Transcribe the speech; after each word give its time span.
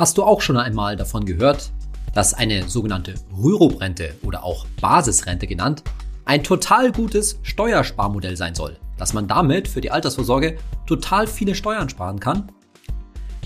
Hast 0.00 0.16
du 0.16 0.24
auch 0.24 0.40
schon 0.40 0.56
einmal 0.56 0.96
davon 0.96 1.26
gehört, 1.26 1.72
dass 2.14 2.32
eine 2.32 2.66
sogenannte 2.70 3.16
Rürup-Rente 3.36 4.14
oder 4.22 4.44
auch 4.44 4.64
Basisrente 4.80 5.46
genannt 5.46 5.82
ein 6.24 6.42
total 6.42 6.90
gutes 6.90 7.38
Steuersparmodell 7.42 8.34
sein 8.34 8.54
soll, 8.54 8.78
dass 8.96 9.12
man 9.12 9.28
damit 9.28 9.68
für 9.68 9.82
die 9.82 9.90
Altersvorsorge 9.90 10.56
total 10.86 11.26
viele 11.26 11.54
Steuern 11.54 11.90
sparen 11.90 12.18
kann? 12.18 12.50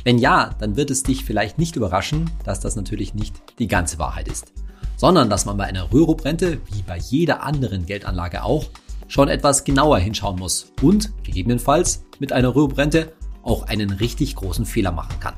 Wenn 0.05 0.17
ja, 0.17 0.55
dann 0.61 0.77
wird 0.77 0.93
es 0.93 1.03
dich 1.03 1.25
vielleicht 1.25 1.59
nicht 1.59 1.75
überraschen, 1.75 2.31
dass 2.45 2.61
das 2.61 2.77
natürlich 2.77 3.15
nicht 3.15 3.35
die 3.59 3.67
ganze 3.67 3.99
Wahrheit 3.99 4.29
ist, 4.29 4.53
sondern 4.97 5.29
dass 5.29 5.47
man 5.47 5.57
bei 5.57 5.65
einer 5.65 5.93
Rürup-Rente, 5.93 6.61
wie 6.71 6.83
bei 6.83 6.99
jeder 6.99 7.43
anderen 7.43 7.85
Geldanlage 7.85 8.45
auch, 8.45 8.67
schon 9.09 9.27
etwas 9.27 9.65
genauer 9.65 9.99
hinschauen 9.99 10.39
muss 10.39 10.67
und 10.83 11.11
gegebenenfalls 11.25 12.05
mit 12.21 12.33
einer 12.33 12.55
Rürup-Rente 12.55 13.13
auch 13.43 13.65
einen 13.65 13.91
richtig 13.91 14.37
großen 14.37 14.67
Fehler 14.67 14.93
machen 14.93 15.19
kann. 15.19 15.35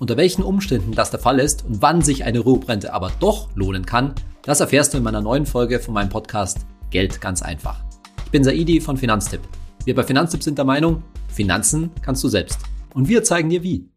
Unter 0.00 0.16
welchen 0.16 0.42
Umständen 0.42 0.92
das 0.92 1.10
der 1.10 1.20
Fall 1.20 1.38
ist 1.40 1.66
und 1.66 1.82
wann 1.82 2.00
sich 2.00 2.24
eine 2.24 2.38
Rürup-Rente 2.38 2.94
aber 2.94 3.12
doch 3.20 3.54
lohnen 3.54 3.84
kann, 3.84 4.14
das 4.40 4.60
erfährst 4.60 4.94
du 4.94 4.96
in 4.96 5.04
meiner 5.04 5.20
neuen 5.20 5.44
Folge 5.44 5.78
von 5.78 5.92
meinem 5.92 6.08
Podcast 6.08 6.60
Geld 6.88 7.20
ganz 7.20 7.42
einfach. 7.42 7.84
Ich 8.24 8.30
bin 8.30 8.42
Saidi 8.42 8.80
von 8.80 8.96
Finanztipp. 8.96 9.42
Wir 9.84 9.94
bei 9.94 10.02
Finanztipp 10.02 10.42
sind 10.42 10.56
der 10.56 10.64
Meinung, 10.64 11.02
Finanzen 11.28 11.90
kannst 12.00 12.24
du 12.24 12.28
selbst. 12.28 12.60
Und 12.94 13.10
wir 13.10 13.24
zeigen 13.24 13.50
dir 13.50 13.62
wie. 13.62 13.90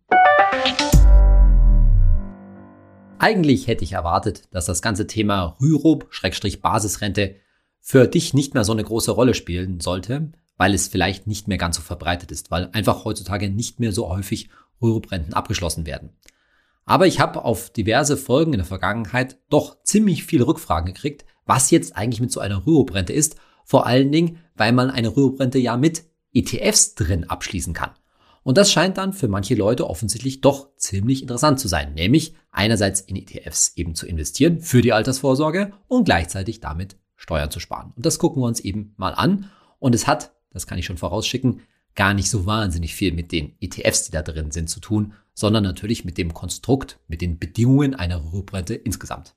Eigentlich 3.18 3.68
hätte 3.68 3.86
ich 3.86 3.94
erwartet, 3.94 4.50
dass 4.52 4.66
das 4.66 4.82
ganze 4.82 5.08
Thema 5.08 5.56
Rürup-Basisrente 5.62 7.36
für 7.80 8.08
dich 8.08 8.34
nicht 8.34 8.54
mehr 8.56 8.66
so 8.66 8.74
eine 8.74 8.84
große 8.84 9.12
Rolle 9.12 9.34
spielen 9.34 9.80
sollte, 9.80 10.34
weil 10.58 10.74
es 10.74 10.90
vielleicht 10.90 11.28
nicht 11.28 11.48
mehr 11.48 11.58
ganz 11.58 11.78
so 11.78 11.82
verbreitet 11.82 12.30
ist, 12.34 12.52
weil 12.52 12.68
einfach 12.74 13.06
heutzutage 13.06 13.50
nicht 13.50 13.80
mehr 13.80 13.94
so 13.94 14.10
häufig 14.10 14.50
Rürup-Renten 14.84 15.34
abgeschlossen 15.34 15.86
werden. 15.86 16.12
Aber 16.86 17.08
ich 17.08 17.20
habe 17.20 17.46
auf 17.46 17.70
diverse 17.70 18.18
Folgen 18.18 18.54
in 18.54 18.60
der 18.60 18.66
Vergangenheit 18.66 19.38
doch 19.50 19.82
ziemlich 19.84 20.26
viele 20.26 20.46
Rückfragen 20.46 20.94
gekriegt, 20.94 21.26
was 21.46 21.72
jetzt 21.72 21.96
eigentlich 21.96 22.22
mit 22.22 22.32
so 22.32 22.40
einer 22.40 22.66
Rürup-Rente 22.66 23.14
ist. 23.14 23.38
Vor 23.64 23.86
allen 23.86 24.12
Dingen, 24.12 24.40
weil 24.56 24.74
man 24.74 24.92
eine 24.92 25.16
Rürup-Rente 25.16 25.60
ja 25.60 25.78
mit 25.78 26.04
ETFs 26.34 26.96
drin 26.96 27.30
abschließen 27.30 27.74
kann. 27.74 27.92
Und 28.44 28.58
das 28.58 28.72
scheint 28.72 28.98
dann 28.98 29.14
für 29.14 29.30
manche 29.30 29.56
Leute 29.56 29.90
offensichtlich 29.90 30.42
doch 30.42 30.76
ziemlich 30.76 31.22
interessant 31.22 31.60
zu 31.62 31.70
sein, 31.70 31.94
nämlich 31.94 32.36
einerseits 32.52 33.00
in 33.00 33.16
ETFs 33.16 33.74
eben 33.78 33.96
zu 33.96 34.06
investieren 34.06 34.60
für 34.60 34.82
die 34.82 34.92
Altersvorsorge 34.92 35.72
und 35.88 36.04
gleichzeitig 36.04 36.60
damit 36.60 36.98
Steuern 37.16 37.52
zu 37.52 37.62
sparen. 37.62 37.94
Und 37.96 38.06
das 38.06 38.20
gucken 38.20 38.42
wir 38.42 38.48
uns 38.48 38.60
eben 38.60 38.94
mal 38.98 39.14
an. 39.14 39.50
Und 39.80 39.96
es 39.96 40.08
hat, 40.08 40.34
das 40.52 40.68
kann 40.68 40.78
ich 40.78 40.86
schon 40.86 40.98
vorausschicken, 40.98 41.62
gar 41.96 42.14
nicht 42.14 42.30
so 42.30 42.46
wahnsinnig 42.46 42.96
viel 42.96 43.14
mit 43.14 43.32
den 43.32 43.56
ETFs, 43.60 44.06
die 44.06 44.12
da 44.12 44.22
drin 44.22 44.52
sind, 44.52 44.70
zu 44.70 44.80
tun, 44.80 45.14
sondern 45.34 45.64
natürlich 45.64 46.06
mit 46.06 46.18
dem 46.18 46.34
Konstrukt, 46.34 47.00
mit 47.08 47.22
den 47.22 47.40
Bedingungen 47.40 47.96
einer 47.96 48.24
Rüruprente 48.24 48.76
insgesamt. 48.76 49.36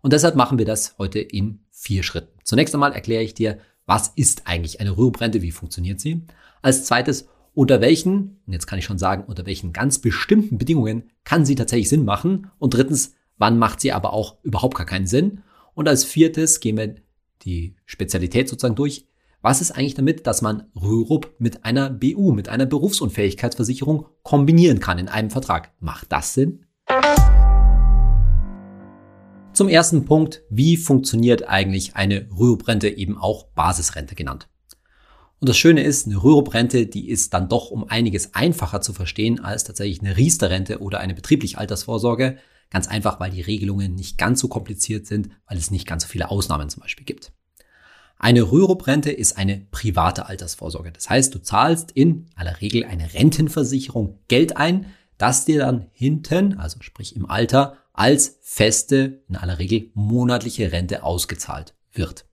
Und 0.00 0.12
deshalb 0.12 0.36
machen 0.36 0.58
wir 0.58 0.64
das 0.64 0.96
heute 0.98 1.18
in 1.18 1.60
vier 1.70 2.02
Schritten. 2.02 2.38
Zunächst 2.44 2.74
einmal 2.74 2.92
erkläre 2.92 3.22
ich 3.22 3.34
dir, 3.34 3.58
was 3.86 4.08
ist 4.14 4.46
eigentlich 4.46 4.80
eine 4.80 4.96
Rüruprente, 4.96 5.42
wie 5.42 5.50
funktioniert 5.50 6.00
sie. 6.00 6.22
Als 6.62 6.84
zweites, 6.84 7.26
unter 7.54 7.80
welchen, 7.80 8.40
und 8.46 8.52
jetzt 8.52 8.66
kann 8.66 8.78
ich 8.78 8.84
schon 8.84 8.98
sagen, 8.98 9.24
unter 9.24 9.46
welchen 9.46 9.72
ganz 9.72 9.98
bestimmten 9.98 10.58
Bedingungen 10.58 11.10
kann 11.24 11.44
sie 11.44 11.54
tatsächlich 11.54 11.88
Sinn 11.88 12.04
machen. 12.04 12.50
Und 12.58 12.74
drittens, 12.74 13.14
wann 13.38 13.58
macht 13.58 13.80
sie 13.80 13.92
aber 13.92 14.12
auch 14.12 14.36
überhaupt 14.42 14.76
gar 14.76 14.86
keinen 14.86 15.06
Sinn. 15.06 15.42
Und 15.74 15.88
als 15.88 16.04
viertes 16.04 16.60
gehen 16.60 16.76
wir 16.76 16.96
die 17.42 17.74
Spezialität 17.86 18.48
sozusagen 18.48 18.76
durch. 18.76 19.07
Was 19.40 19.60
ist 19.60 19.70
eigentlich 19.70 19.94
damit, 19.94 20.26
dass 20.26 20.42
man 20.42 20.64
Rürup 20.74 21.32
mit 21.38 21.64
einer 21.64 21.90
BU, 21.90 22.32
mit 22.32 22.48
einer 22.48 22.66
Berufsunfähigkeitsversicherung 22.66 24.06
kombinieren 24.24 24.80
kann 24.80 24.98
in 24.98 25.06
einem 25.06 25.30
Vertrag? 25.30 25.70
Macht 25.78 26.10
das 26.10 26.34
Sinn? 26.34 26.66
Zum 29.52 29.68
ersten 29.68 30.04
Punkt, 30.06 30.42
wie 30.50 30.76
funktioniert 30.76 31.48
eigentlich 31.48 31.94
eine 31.94 32.28
Rürup-Rente, 32.36 32.88
eben 32.88 33.16
auch 33.16 33.44
Basisrente 33.54 34.16
genannt? 34.16 34.48
Und 35.38 35.48
das 35.48 35.56
Schöne 35.56 35.84
ist, 35.84 36.06
eine 36.06 36.20
Rürup-Rente, 36.20 36.86
die 36.86 37.08
ist 37.08 37.32
dann 37.32 37.48
doch 37.48 37.70
um 37.70 37.88
einiges 37.88 38.34
einfacher 38.34 38.80
zu 38.80 38.92
verstehen 38.92 39.38
als 39.38 39.62
tatsächlich 39.62 40.00
eine 40.00 40.16
Riester-Rente 40.16 40.80
oder 40.80 40.98
eine 40.98 41.14
betriebliche 41.14 41.58
Altersvorsorge. 41.58 42.38
Ganz 42.70 42.88
einfach, 42.88 43.20
weil 43.20 43.30
die 43.30 43.42
Regelungen 43.42 43.94
nicht 43.94 44.18
ganz 44.18 44.40
so 44.40 44.48
kompliziert 44.48 45.06
sind, 45.06 45.28
weil 45.46 45.58
es 45.58 45.70
nicht 45.70 45.86
ganz 45.86 46.02
so 46.02 46.08
viele 46.08 46.28
Ausnahmen 46.28 46.68
zum 46.70 46.80
Beispiel 46.80 47.06
gibt. 47.06 47.32
Eine 48.18 48.50
Rürup-Rente 48.50 49.12
ist 49.12 49.38
eine 49.38 49.66
private 49.70 50.26
Altersvorsorge. 50.26 50.90
Das 50.90 51.08
heißt, 51.08 51.34
du 51.34 51.38
zahlst 51.40 51.92
in 51.92 52.26
aller 52.34 52.60
Regel 52.60 52.84
eine 52.84 53.14
Rentenversicherung 53.14 54.18
Geld 54.26 54.56
ein, 54.56 54.86
das 55.18 55.44
dir 55.44 55.60
dann 55.60 55.86
hinten, 55.92 56.58
also 56.58 56.78
sprich 56.80 57.14
im 57.14 57.30
Alter, 57.30 57.76
als 57.92 58.38
feste, 58.42 59.22
in 59.28 59.36
aller 59.36 59.58
Regel 59.58 59.90
monatliche 59.94 60.72
Rente 60.72 61.02
ausgezahlt 61.02 61.74
wird. 61.92 62.26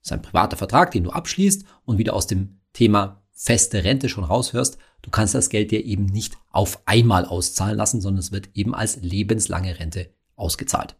Das 0.00 0.10
ist 0.10 0.12
ein 0.12 0.22
privater 0.22 0.56
Vertrag, 0.56 0.92
den 0.92 1.04
du 1.04 1.10
abschließt 1.10 1.64
und 1.84 1.98
wieder 1.98 2.14
aus 2.14 2.28
dem 2.28 2.60
Thema 2.72 3.22
feste 3.32 3.84
Rente 3.84 4.08
schon 4.08 4.24
raushörst. 4.24 4.78
Du 5.02 5.10
kannst 5.10 5.34
das 5.34 5.50
Geld 5.50 5.70
dir 5.72 5.84
eben 5.84 6.06
nicht 6.06 6.36
auf 6.50 6.80
einmal 6.86 7.24
auszahlen 7.24 7.76
lassen, 7.76 8.00
sondern 8.00 8.20
es 8.20 8.32
wird 8.32 8.50
eben 8.54 8.74
als 8.74 8.96
lebenslange 9.02 9.78
Rente 9.78 10.10
ausgezahlt. 10.36 10.96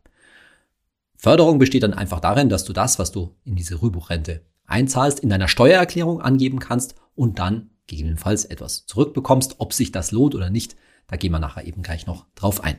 Förderung 1.17 1.59
besteht 1.59 1.83
dann 1.83 1.95
einfach 1.95 2.21
darin, 2.21 2.49
dass 2.49 2.65
du 2.65 2.73
das, 2.73 2.99
was 2.99 3.13
du 3.13 3.35
in 3.45 3.57
diese 3.57 3.81
Rübuchrente 3.83 4.43
einzahlst, 4.67 5.21
in 5.21 5.29
deiner 5.29 5.49
Steuererklärung 5.49 6.21
angeben 6.21 6.59
kannst 6.59 6.95
und 7.15 7.39
dann 7.39 7.71
gegebenenfalls 7.87 8.45
etwas 8.45 8.87
zurückbekommst. 8.87 9.57
Ob 9.59 9.73
sich 9.73 9.93
das 9.93 10.11
lohnt 10.11 10.35
oder 10.35 10.51
nicht, 10.51 10.77
da 11.07 11.17
gehen 11.17 11.33
wir 11.33 11.39
nachher 11.39 11.67
eben 11.67 11.83
gleich 11.83 12.07
noch 12.07 12.27
drauf 12.35 12.63
ein. 12.63 12.79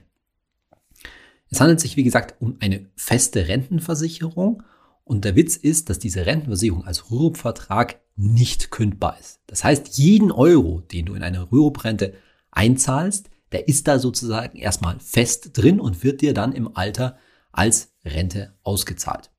Es 1.49 1.61
handelt 1.61 1.79
sich, 1.79 1.95
wie 1.95 2.03
gesagt, 2.03 2.41
um 2.41 2.57
eine 2.59 2.87
feste 2.95 3.47
Rentenversicherung 3.47 4.63
und 5.05 5.23
der 5.23 5.35
Witz 5.35 5.55
ist, 5.55 5.89
dass 5.89 5.99
diese 5.99 6.25
Rentenversicherung 6.25 6.85
als 6.85 7.09
Rürup-Vertrag 7.09 8.01
nicht 8.17 8.71
kündbar 8.71 9.17
ist. 9.19 9.39
Das 9.47 9.63
heißt, 9.63 9.97
jeden 9.97 10.31
Euro, 10.31 10.81
den 10.81 11.05
du 11.05 11.13
in 11.13 11.23
eine 11.23 11.49
Rürup-Rente 11.49 12.13
einzahlst, 12.51 13.29
der 13.53 13.69
ist 13.69 13.87
da 13.87 13.99
sozusagen 13.99 14.57
erstmal 14.57 14.99
fest 14.99 15.51
drin 15.53 15.79
und 15.79 16.03
wird 16.03 16.21
dir 16.21 16.33
dann 16.33 16.51
im 16.51 16.75
Alter 16.75 17.17
als 17.53 17.93
Rente 18.13 18.53
ausgezahlt. 18.63 19.31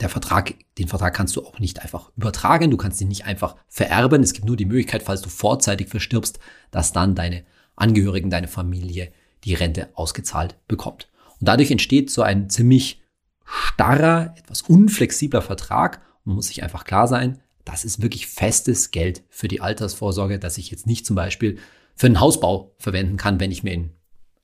Der 0.00 0.08
Vertrag, 0.08 0.54
den 0.78 0.88
Vertrag 0.88 1.14
kannst 1.14 1.36
du 1.36 1.46
auch 1.46 1.58
nicht 1.58 1.80
einfach 1.82 2.10
übertragen, 2.16 2.70
du 2.70 2.76
kannst 2.76 3.00
ihn 3.00 3.08
nicht 3.08 3.24
einfach 3.24 3.56
vererben. 3.68 4.22
Es 4.22 4.32
gibt 4.32 4.46
nur 4.46 4.56
die 4.56 4.64
Möglichkeit, 4.64 5.02
falls 5.02 5.22
du 5.22 5.28
vorzeitig 5.28 5.88
verstirbst, 5.88 6.38
dass 6.70 6.92
dann 6.92 7.14
deine 7.14 7.44
Angehörigen, 7.76 8.30
deine 8.30 8.48
Familie 8.48 9.12
die 9.44 9.54
Rente 9.54 9.90
ausgezahlt 9.94 10.56
bekommt. 10.66 11.08
Und 11.40 11.48
dadurch 11.48 11.70
entsteht 11.70 12.10
so 12.10 12.22
ein 12.22 12.50
ziemlich 12.50 13.02
starrer, 13.44 14.34
etwas 14.36 14.62
unflexibler 14.62 15.42
Vertrag. 15.42 16.00
Man 16.24 16.36
muss 16.36 16.48
sich 16.48 16.62
einfach 16.62 16.84
klar 16.84 17.06
sein, 17.06 17.40
das 17.64 17.84
ist 17.84 18.02
wirklich 18.02 18.26
festes 18.26 18.90
Geld 18.90 19.22
für 19.28 19.48
die 19.48 19.60
Altersvorsorge, 19.60 20.38
das 20.38 20.58
ich 20.58 20.70
jetzt 20.70 20.86
nicht 20.86 21.06
zum 21.06 21.16
Beispiel 21.16 21.58
für 21.94 22.06
einen 22.06 22.20
Hausbau 22.20 22.74
verwenden 22.78 23.16
kann, 23.16 23.40
wenn 23.40 23.52
ich 23.52 23.62
mir 23.62 23.72
in 23.72 23.92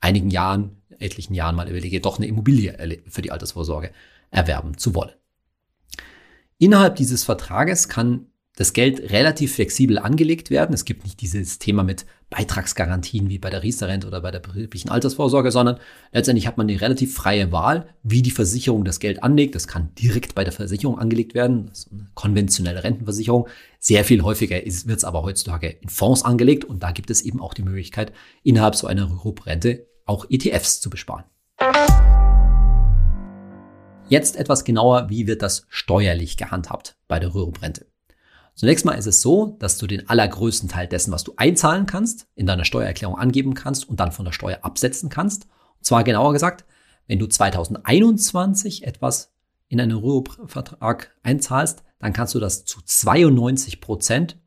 einigen 0.00 0.30
Jahren 0.30 0.77
etlichen 1.00 1.34
Jahren 1.34 1.56
mal 1.56 1.68
überlege, 1.68 2.00
doch 2.00 2.18
eine 2.18 2.26
Immobilie 2.26 3.02
für 3.08 3.22
die 3.22 3.30
Altersvorsorge 3.30 3.90
erwerben 4.30 4.76
zu 4.78 4.94
wollen. 4.94 5.12
Innerhalb 6.58 6.96
dieses 6.96 7.24
Vertrages 7.24 7.88
kann 7.88 8.26
das 8.58 8.72
Geld 8.72 9.12
relativ 9.12 9.54
flexibel 9.54 9.98
angelegt 9.98 10.50
werden. 10.50 10.74
Es 10.74 10.84
gibt 10.84 11.04
nicht 11.04 11.20
dieses 11.20 11.60
Thema 11.60 11.84
mit 11.84 12.06
Beitragsgarantien 12.28 13.28
wie 13.28 13.38
bei 13.38 13.50
der 13.50 13.62
Riester-Rente 13.62 14.08
oder 14.08 14.20
bei 14.20 14.32
der 14.32 14.40
betrieblichen 14.40 14.90
Altersvorsorge, 14.90 15.52
sondern 15.52 15.78
letztendlich 16.12 16.48
hat 16.48 16.58
man 16.58 16.68
eine 16.68 16.80
relativ 16.80 17.14
freie 17.14 17.52
Wahl, 17.52 17.88
wie 18.02 18.20
die 18.20 18.32
Versicherung 18.32 18.84
das 18.84 18.98
Geld 18.98 19.22
anlegt. 19.22 19.54
Das 19.54 19.68
kann 19.68 19.94
direkt 19.94 20.34
bei 20.34 20.42
der 20.42 20.52
Versicherung 20.52 20.98
angelegt 20.98 21.34
werden. 21.34 21.66
Das 21.68 21.78
ist 21.78 21.92
eine 21.92 22.08
konventionelle 22.14 22.82
Rentenversicherung. 22.82 23.46
Sehr 23.78 24.04
viel 24.04 24.22
häufiger 24.22 24.56
wird 24.56 24.98
es 24.98 25.04
aber 25.04 25.22
heutzutage 25.22 25.68
in 25.68 25.88
Fonds 25.88 26.24
angelegt 26.24 26.64
und 26.64 26.82
da 26.82 26.90
gibt 26.90 27.10
es 27.10 27.22
eben 27.22 27.40
auch 27.40 27.54
die 27.54 27.62
Möglichkeit, 27.62 28.12
innerhalb 28.42 28.74
so 28.74 28.88
einer 28.88 29.08
Rürup-Rente 29.08 29.86
auch 30.08 30.26
ETFs 30.28 30.80
zu 30.80 30.90
besparen. 30.90 31.24
Jetzt 34.08 34.36
etwas 34.36 34.64
genauer, 34.64 35.10
wie 35.10 35.26
wird 35.26 35.42
das 35.42 35.66
steuerlich 35.68 36.36
gehandhabt 36.38 36.96
bei 37.08 37.18
der 37.18 37.34
Rürup-Rente. 37.34 37.86
Zunächst 38.54 38.84
mal 38.84 38.94
ist 38.94 39.06
es 39.06 39.20
so, 39.20 39.56
dass 39.60 39.78
du 39.78 39.86
den 39.86 40.08
allergrößten 40.08 40.68
Teil 40.68 40.88
dessen, 40.88 41.12
was 41.12 41.24
du 41.24 41.34
einzahlen 41.36 41.86
kannst, 41.86 42.26
in 42.34 42.46
deiner 42.46 42.64
Steuererklärung 42.64 43.16
angeben 43.16 43.54
kannst 43.54 43.88
und 43.88 44.00
dann 44.00 44.10
von 44.10 44.24
der 44.24 44.32
Steuer 44.32 44.60
absetzen 44.62 45.10
kannst. 45.10 45.44
Und 45.76 45.84
zwar 45.84 46.02
genauer 46.02 46.32
gesagt, 46.32 46.64
wenn 47.06 47.18
du 47.18 47.26
2021 47.26 48.84
etwas 48.84 49.34
in 49.68 49.80
einen 49.80 49.98
Rürup-Vertrag 49.98 51.14
einzahlst, 51.22 51.84
dann 51.98 52.12
kannst 52.12 52.34
du 52.34 52.40
das 52.40 52.64
zu 52.64 52.80
92 52.82 53.80
Prozent 53.80 54.38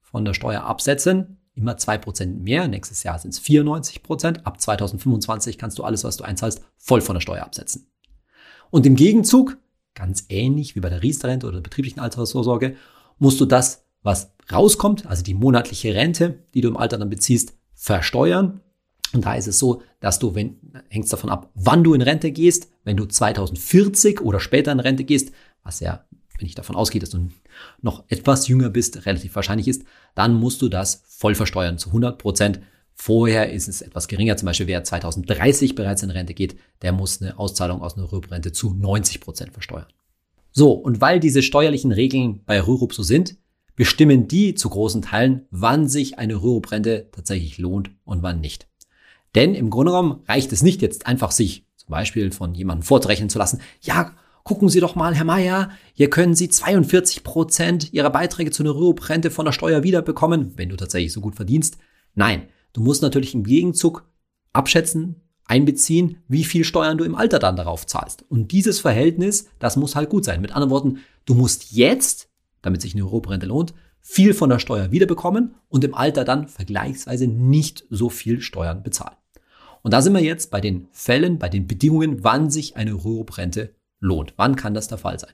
von 0.00 0.24
der 0.24 0.34
Steuer 0.34 0.62
absetzen 0.62 1.35
immer 1.56 1.76
zwei 1.76 1.98
Prozent 1.98 2.42
mehr. 2.42 2.68
Nächstes 2.68 3.02
Jahr 3.02 3.18
sind 3.18 3.32
es 3.32 3.38
94 3.40 4.02
Prozent. 4.02 4.46
Ab 4.46 4.60
2025 4.60 5.58
kannst 5.58 5.78
du 5.78 5.84
alles, 5.84 6.04
was 6.04 6.16
du 6.16 6.24
einzahlst, 6.24 6.62
voll 6.76 7.00
von 7.00 7.14
der 7.14 7.20
Steuer 7.20 7.42
absetzen. 7.44 7.88
Und 8.70 8.86
im 8.86 8.94
Gegenzug, 8.94 9.56
ganz 9.94 10.26
ähnlich 10.28 10.76
wie 10.76 10.80
bei 10.80 10.90
der 10.90 11.02
Riester-Rente 11.02 11.46
oder 11.46 11.56
der 11.56 11.62
betrieblichen 11.62 12.00
Altersvorsorge, 12.00 12.76
musst 13.18 13.40
du 13.40 13.46
das, 13.46 13.84
was 14.02 14.32
rauskommt, 14.52 15.06
also 15.06 15.22
die 15.22 15.34
monatliche 15.34 15.94
Rente, 15.94 16.44
die 16.54 16.60
du 16.60 16.68
im 16.68 16.76
Alter 16.76 16.98
dann 16.98 17.10
beziehst, 17.10 17.54
versteuern. 17.74 18.60
Und 19.12 19.24
da 19.24 19.34
ist 19.34 19.48
es 19.48 19.58
so, 19.58 19.82
dass 20.00 20.18
du, 20.18 20.34
wenn, 20.34 20.58
hängt 20.88 21.06
es 21.06 21.10
davon 21.10 21.30
ab, 21.30 21.50
wann 21.54 21.82
du 21.82 21.94
in 21.94 22.02
Rente 22.02 22.32
gehst, 22.32 22.68
wenn 22.84 22.96
du 22.96 23.06
2040 23.06 24.20
oder 24.20 24.40
später 24.40 24.72
in 24.72 24.80
Rente 24.80 25.04
gehst, 25.04 25.32
was 25.62 25.80
ja, 25.80 26.04
wenn 26.38 26.46
ich 26.46 26.54
davon 26.54 26.76
ausgehe, 26.76 27.00
dass 27.00 27.10
du 27.10 27.28
noch 27.82 28.04
etwas 28.08 28.48
jünger 28.48 28.70
bist, 28.70 29.06
relativ 29.06 29.34
wahrscheinlich 29.34 29.68
ist, 29.68 29.84
dann 30.14 30.34
musst 30.34 30.62
du 30.62 30.68
das 30.68 31.02
voll 31.06 31.34
versteuern 31.34 31.78
zu 31.78 31.90
100 31.90 32.18
Prozent. 32.18 32.60
Vorher 32.94 33.52
ist 33.52 33.68
es 33.68 33.82
etwas 33.82 34.08
geringer. 34.08 34.36
Zum 34.36 34.46
Beispiel, 34.46 34.66
wer 34.66 34.82
2030 34.82 35.74
bereits 35.74 36.02
in 36.02 36.10
Rente 36.10 36.34
geht, 36.34 36.56
der 36.82 36.92
muss 36.92 37.20
eine 37.20 37.38
Auszahlung 37.38 37.82
aus 37.82 37.96
einer 37.96 38.10
Rürup-Rente 38.10 38.52
zu 38.52 38.72
90 38.72 39.20
Prozent 39.20 39.52
versteuern. 39.52 39.86
So, 40.52 40.72
und 40.72 41.00
weil 41.00 41.20
diese 41.20 41.42
steuerlichen 41.42 41.92
Regeln 41.92 42.42
bei 42.46 42.60
Rürup 42.60 42.94
so 42.94 43.02
sind, 43.02 43.36
bestimmen 43.74 44.26
die 44.26 44.54
zu 44.54 44.70
großen 44.70 45.02
Teilen, 45.02 45.46
wann 45.50 45.88
sich 45.88 46.18
eine 46.18 46.36
Rürup-Rente 46.36 47.08
tatsächlich 47.12 47.58
lohnt 47.58 47.90
und 48.04 48.22
wann 48.22 48.40
nicht. 48.40 48.66
Denn 49.34 49.54
im 49.54 49.68
Grunde 49.68 49.92
genommen 49.92 50.22
reicht 50.26 50.50
es 50.52 50.62
nicht 50.62 50.80
jetzt 50.80 51.06
einfach 51.06 51.30
sich 51.30 51.66
zum 51.76 51.90
Beispiel 51.90 52.32
von 52.32 52.54
jemandem 52.54 52.82
vorzurechnen 52.82 53.28
zu 53.28 53.38
lassen, 53.38 53.60
ja, 53.82 54.14
gucken 54.46 54.68
Sie 54.68 54.78
doch 54.78 54.94
mal, 54.94 55.12
Herr 55.12 55.24
Meier, 55.24 55.70
hier 55.92 56.08
können 56.08 56.36
Sie 56.36 56.48
42 56.48 57.24
Prozent 57.24 57.92
Ihrer 57.92 58.10
Beiträge 58.10 58.52
zu 58.52 58.62
einer 58.62 58.76
Rürup-Rente 58.76 59.32
von 59.32 59.44
der 59.44 59.50
Steuer 59.50 59.82
wiederbekommen, 59.82 60.52
wenn 60.54 60.68
du 60.68 60.76
tatsächlich 60.76 61.12
so 61.12 61.20
gut 61.20 61.34
verdienst. 61.34 61.78
Nein, 62.14 62.44
du 62.72 62.80
musst 62.80 63.02
natürlich 63.02 63.34
im 63.34 63.42
Gegenzug 63.42 64.08
abschätzen, 64.52 65.16
einbeziehen, 65.46 66.18
wie 66.28 66.44
viel 66.44 66.62
Steuern 66.62 66.96
du 66.96 67.02
im 67.02 67.16
Alter 67.16 67.40
dann 67.40 67.56
darauf 67.56 67.86
zahlst. 67.86 68.24
Und 68.28 68.52
dieses 68.52 68.78
Verhältnis, 68.78 69.48
das 69.58 69.74
muss 69.74 69.96
halt 69.96 70.10
gut 70.10 70.24
sein. 70.24 70.40
Mit 70.40 70.52
anderen 70.52 70.70
Worten, 70.70 70.98
du 71.24 71.34
musst 71.34 71.72
jetzt, 71.72 72.28
damit 72.62 72.82
sich 72.82 72.94
eine 72.94 73.02
Europarente 73.02 73.46
lohnt, 73.46 73.74
viel 74.00 74.32
von 74.32 74.48
der 74.48 74.60
Steuer 74.60 74.92
wiederbekommen 74.92 75.56
und 75.68 75.82
im 75.82 75.94
Alter 75.94 76.22
dann 76.22 76.46
vergleichsweise 76.46 77.26
nicht 77.26 77.84
so 77.90 78.10
viel 78.10 78.40
Steuern 78.40 78.84
bezahlen. 78.84 79.16
Und 79.82 79.92
da 79.92 80.02
sind 80.02 80.12
wir 80.12 80.22
jetzt 80.22 80.52
bei 80.52 80.60
den 80.60 80.86
Fällen, 80.92 81.40
bei 81.40 81.48
den 81.48 81.66
Bedingungen, 81.66 82.22
wann 82.22 82.48
sich 82.48 82.76
eine 82.76 82.92
Rürup-Rente 82.92 83.74
lohnt. 84.00 84.34
Wann 84.36 84.56
kann 84.56 84.74
das 84.74 84.88
der 84.88 84.98
Fall 84.98 85.18
sein? 85.18 85.32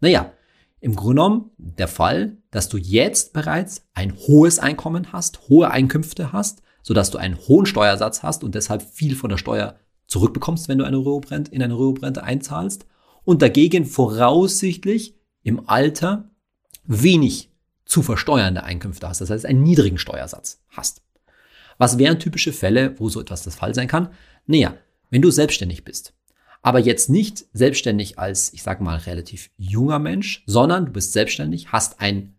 Naja, 0.00 0.32
im 0.80 0.96
Grunde 0.96 1.14
genommen 1.14 1.50
der 1.56 1.88
Fall, 1.88 2.36
dass 2.50 2.68
du 2.68 2.76
jetzt 2.76 3.32
bereits 3.32 3.86
ein 3.94 4.14
hohes 4.26 4.58
Einkommen 4.58 5.12
hast, 5.12 5.48
hohe 5.48 5.70
Einkünfte 5.70 6.32
hast, 6.32 6.62
sodass 6.82 7.10
du 7.10 7.18
einen 7.18 7.38
hohen 7.48 7.66
Steuersatz 7.66 8.22
hast 8.22 8.44
und 8.44 8.54
deshalb 8.54 8.82
viel 8.82 9.16
von 9.16 9.30
der 9.30 9.38
Steuer 9.38 9.78
zurückbekommst, 10.06 10.68
wenn 10.68 10.78
du 10.78 10.84
eine 10.84 10.98
Rürup-Rente, 10.98 11.50
in 11.50 11.62
eine 11.62 11.78
Rürup-Rente 11.78 12.22
einzahlst 12.22 12.86
und 13.24 13.40
dagegen 13.40 13.86
voraussichtlich 13.86 15.14
im 15.42 15.68
Alter 15.68 16.30
wenig 16.84 17.50
zu 17.86 18.02
versteuernde 18.02 18.62
Einkünfte 18.62 19.08
hast, 19.08 19.20
das 19.20 19.30
heißt 19.30 19.46
einen 19.46 19.62
niedrigen 19.62 19.98
Steuersatz 19.98 20.62
hast. 20.68 21.02
Was 21.78 21.98
wären 21.98 22.18
typische 22.18 22.52
Fälle, 22.52 22.98
wo 22.98 23.08
so 23.08 23.20
etwas 23.20 23.42
das 23.42 23.54
Fall 23.54 23.74
sein 23.74 23.88
kann? 23.88 24.10
Naja, 24.46 24.76
wenn 25.10 25.22
du 25.22 25.30
selbstständig 25.30 25.84
bist, 25.84 26.14
aber 26.64 26.78
jetzt 26.78 27.10
nicht 27.10 27.44
selbstständig 27.52 28.18
als, 28.18 28.54
ich 28.54 28.62
sage 28.62 28.82
mal, 28.82 28.96
relativ 28.96 29.50
junger 29.58 29.98
Mensch, 29.98 30.42
sondern 30.46 30.86
du 30.86 30.92
bist 30.92 31.12
selbstständig, 31.12 31.72
hast 31.72 32.00
ein 32.00 32.36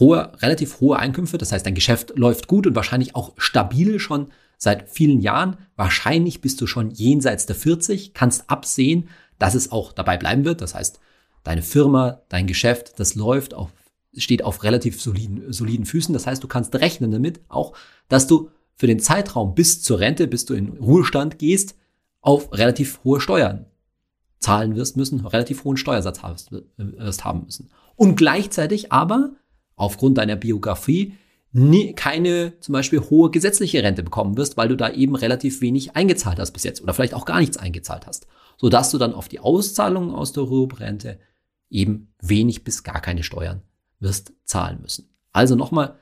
hohe, 0.00 0.32
relativ 0.42 0.80
hohe 0.80 0.98
Einkünfte, 0.98 1.38
das 1.38 1.52
heißt, 1.52 1.64
dein 1.64 1.76
Geschäft 1.76 2.14
läuft 2.16 2.48
gut 2.48 2.66
und 2.66 2.74
wahrscheinlich 2.74 3.14
auch 3.14 3.34
stabil 3.36 4.00
schon 4.00 4.32
seit 4.58 4.90
vielen 4.90 5.20
Jahren. 5.20 5.56
Wahrscheinlich 5.76 6.40
bist 6.40 6.60
du 6.60 6.66
schon 6.66 6.90
jenseits 6.90 7.46
der 7.46 7.54
40, 7.54 8.12
kannst 8.12 8.50
absehen, 8.50 9.08
dass 9.38 9.54
es 9.54 9.70
auch 9.70 9.92
dabei 9.92 10.16
bleiben 10.16 10.44
wird. 10.44 10.60
Das 10.60 10.74
heißt, 10.74 10.98
deine 11.44 11.62
Firma, 11.62 12.22
dein 12.28 12.48
Geschäft, 12.48 12.98
das 12.98 13.14
läuft 13.14 13.54
auf, 13.54 13.70
steht 14.16 14.42
auf 14.42 14.64
relativ 14.64 15.00
soliden, 15.00 15.52
soliden 15.52 15.86
Füßen. 15.86 16.12
Das 16.12 16.26
heißt, 16.26 16.42
du 16.42 16.48
kannst 16.48 16.74
rechnen 16.74 17.12
damit 17.12 17.38
auch, 17.48 17.76
dass 18.08 18.26
du 18.26 18.50
für 18.74 18.88
den 18.88 18.98
Zeitraum 18.98 19.54
bis 19.54 19.80
zur 19.80 20.00
Rente, 20.00 20.26
bis 20.26 20.44
du 20.44 20.54
in 20.54 20.70
Ruhestand 20.70 21.38
gehst, 21.38 21.76
auf 22.26 22.52
relativ 22.52 23.04
hohe 23.04 23.20
Steuern 23.20 23.66
zahlen 24.40 24.74
wirst 24.74 24.96
müssen, 24.96 25.24
relativ 25.24 25.62
hohen 25.62 25.76
Steuersatz 25.76 26.20
wirst 26.76 27.24
haben 27.24 27.44
müssen. 27.44 27.70
Und 27.94 28.16
gleichzeitig 28.16 28.90
aber 28.90 29.36
aufgrund 29.76 30.18
deiner 30.18 30.34
Biografie 30.34 31.14
nie, 31.52 31.94
keine 31.94 32.58
zum 32.58 32.72
Beispiel 32.72 33.00
hohe 33.00 33.30
gesetzliche 33.30 33.82
Rente 33.82 34.02
bekommen 34.02 34.36
wirst, 34.36 34.56
weil 34.56 34.68
du 34.68 34.76
da 34.76 34.90
eben 34.90 35.14
relativ 35.14 35.60
wenig 35.60 35.94
eingezahlt 35.94 36.40
hast 36.40 36.50
bis 36.50 36.64
jetzt 36.64 36.82
oder 36.82 36.92
vielleicht 36.94 37.14
auch 37.14 37.26
gar 37.26 37.38
nichts 37.38 37.58
eingezahlt 37.58 38.08
hast, 38.08 38.26
sodass 38.56 38.90
du 38.90 38.98
dann 38.98 39.14
auf 39.14 39.28
die 39.28 39.38
Auszahlungen 39.38 40.12
aus 40.12 40.32
der 40.32 40.42
Rürup-Rente 40.42 41.20
eben 41.70 42.12
wenig 42.20 42.64
bis 42.64 42.82
gar 42.82 43.00
keine 43.00 43.22
Steuern 43.22 43.62
wirst 44.00 44.32
zahlen 44.44 44.80
müssen. 44.82 45.08
Also 45.32 45.54
nochmal, 45.54 45.94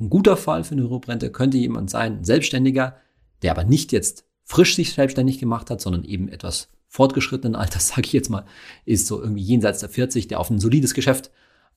ein 0.00 0.10
guter 0.10 0.36
Fall 0.36 0.64
für 0.64 0.74
eine 0.74 0.82
Rürup-Rente 0.82 1.30
könnte 1.30 1.58
jemand 1.58 1.90
sein, 1.90 2.18
ein 2.18 2.24
Selbstständiger, 2.24 2.96
der 3.42 3.52
aber 3.52 3.62
nicht 3.62 3.92
jetzt 3.92 4.24
frisch 4.44 4.76
sich 4.76 4.92
selbstständig 4.92 5.38
gemacht 5.38 5.70
hat, 5.70 5.80
sondern 5.80 6.04
eben 6.04 6.28
etwas 6.28 6.68
fortgeschrittenen 6.88 7.56
Alters, 7.56 7.88
sage 7.88 8.02
ich 8.04 8.12
jetzt 8.12 8.30
mal, 8.30 8.44
ist 8.84 9.06
so 9.06 9.20
irgendwie 9.20 9.42
jenseits 9.42 9.80
der 9.80 9.88
40, 9.88 10.28
der 10.28 10.40
auf 10.40 10.50
ein 10.50 10.60
solides 10.60 10.94
Geschäft 10.94 11.30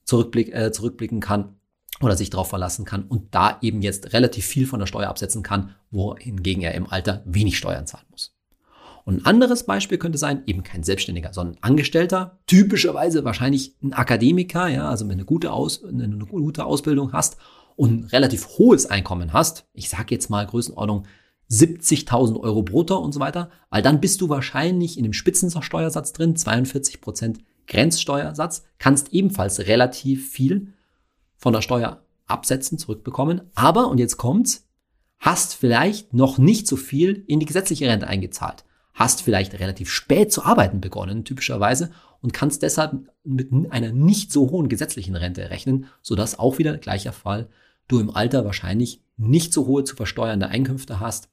zurückblick, 0.03 0.53
äh, 0.53 0.71
zurückblicken 0.71 1.19
kann 1.19 1.55
oder 2.01 2.15
sich 2.15 2.29
darauf 2.29 2.49
verlassen 2.49 2.85
kann 2.85 3.03
und 3.03 3.33
da 3.33 3.57
eben 3.61 3.81
jetzt 3.81 4.13
relativ 4.13 4.45
viel 4.45 4.67
von 4.67 4.79
der 4.79 4.87
Steuer 4.87 5.09
absetzen 5.09 5.43
kann, 5.43 5.75
wohingegen 5.89 6.61
er 6.61 6.75
im 6.75 6.87
Alter 6.87 7.23
wenig 7.25 7.57
Steuern 7.57 7.87
zahlen 7.87 8.05
muss. 8.11 8.37
Und 9.03 9.19
ein 9.21 9.25
anderes 9.25 9.63
Beispiel 9.63 9.97
könnte 9.97 10.17
sein, 10.17 10.43
eben 10.47 10.63
kein 10.63 10.83
Selbstständiger, 10.83 11.31
sondern 11.31 11.57
Angestellter, 11.61 12.39
typischerweise 12.45 13.23
wahrscheinlich 13.23 13.73
ein 13.81 13.93
Akademiker, 13.93 14.67
ja, 14.67 14.89
also 14.89 15.05
wenn 15.05 15.17
du 15.17 15.21
eine 15.21 15.25
gute, 15.25 15.53
Aus, 15.53 15.81
eine 15.83 16.09
gute 16.25 16.65
Ausbildung 16.65 17.13
hast 17.13 17.37
und 17.77 18.01
ein 18.01 18.03
relativ 18.07 18.45
hohes 18.57 18.85
Einkommen 18.85 19.31
hast, 19.31 19.65
ich 19.73 19.87
sage 19.87 20.13
jetzt 20.13 20.29
mal 20.29 20.45
Größenordnung 20.45 21.05
70.000 21.49 22.39
Euro 22.39 22.61
brutto 22.61 22.97
und 22.97 23.13
so 23.13 23.19
weiter, 23.19 23.49
weil 23.69 23.81
dann 23.81 24.01
bist 24.01 24.21
du 24.21 24.29
wahrscheinlich 24.29 24.97
in 24.97 25.03
dem 25.03 25.13
Spitzensteuersatz 25.13 26.13
drin, 26.13 26.35
42 26.35 27.01
Prozent 27.01 27.39
Grenzsteuersatz, 27.67 28.63
kannst 28.79 29.13
ebenfalls 29.13 29.59
relativ 29.67 30.29
viel 30.29 30.73
von 31.37 31.53
der 31.53 31.61
Steuer 31.61 32.01
absetzen, 32.25 32.77
zurückbekommen. 32.77 33.41
Aber, 33.55 33.87
und 33.89 33.99
jetzt 33.99 34.17
kommt's, 34.17 34.67
hast 35.19 35.53
vielleicht 35.53 36.13
noch 36.13 36.37
nicht 36.37 36.67
so 36.67 36.75
viel 36.75 37.23
in 37.27 37.39
die 37.39 37.45
gesetzliche 37.45 37.87
Rente 37.87 38.07
eingezahlt. 38.07 38.65
Hast 38.93 39.21
vielleicht 39.21 39.59
relativ 39.59 39.91
spät 39.91 40.31
zu 40.31 40.43
arbeiten 40.43 40.81
begonnen, 40.81 41.23
typischerweise, 41.23 41.91
und 42.21 42.33
kannst 42.33 42.63
deshalb 42.63 43.09
mit 43.23 43.51
einer 43.71 43.91
nicht 43.91 44.31
so 44.31 44.49
hohen 44.49 44.69
gesetzlichen 44.69 45.15
Rente 45.15 45.49
rechnen, 45.49 45.85
sodass 46.01 46.39
auch 46.39 46.57
wieder 46.57 46.77
gleicher 46.77 47.13
Fall 47.13 47.47
du 47.87 47.99
im 47.99 48.09
Alter 48.09 48.43
wahrscheinlich 48.43 49.01
nicht 49.17 49.53
so 49.53 49.67
hohe 49.67 49.83
zu 49.83 49.95
versteuernde 49.95 50.47
Einkünfte 50.47 50.99
hast 50.99 51.29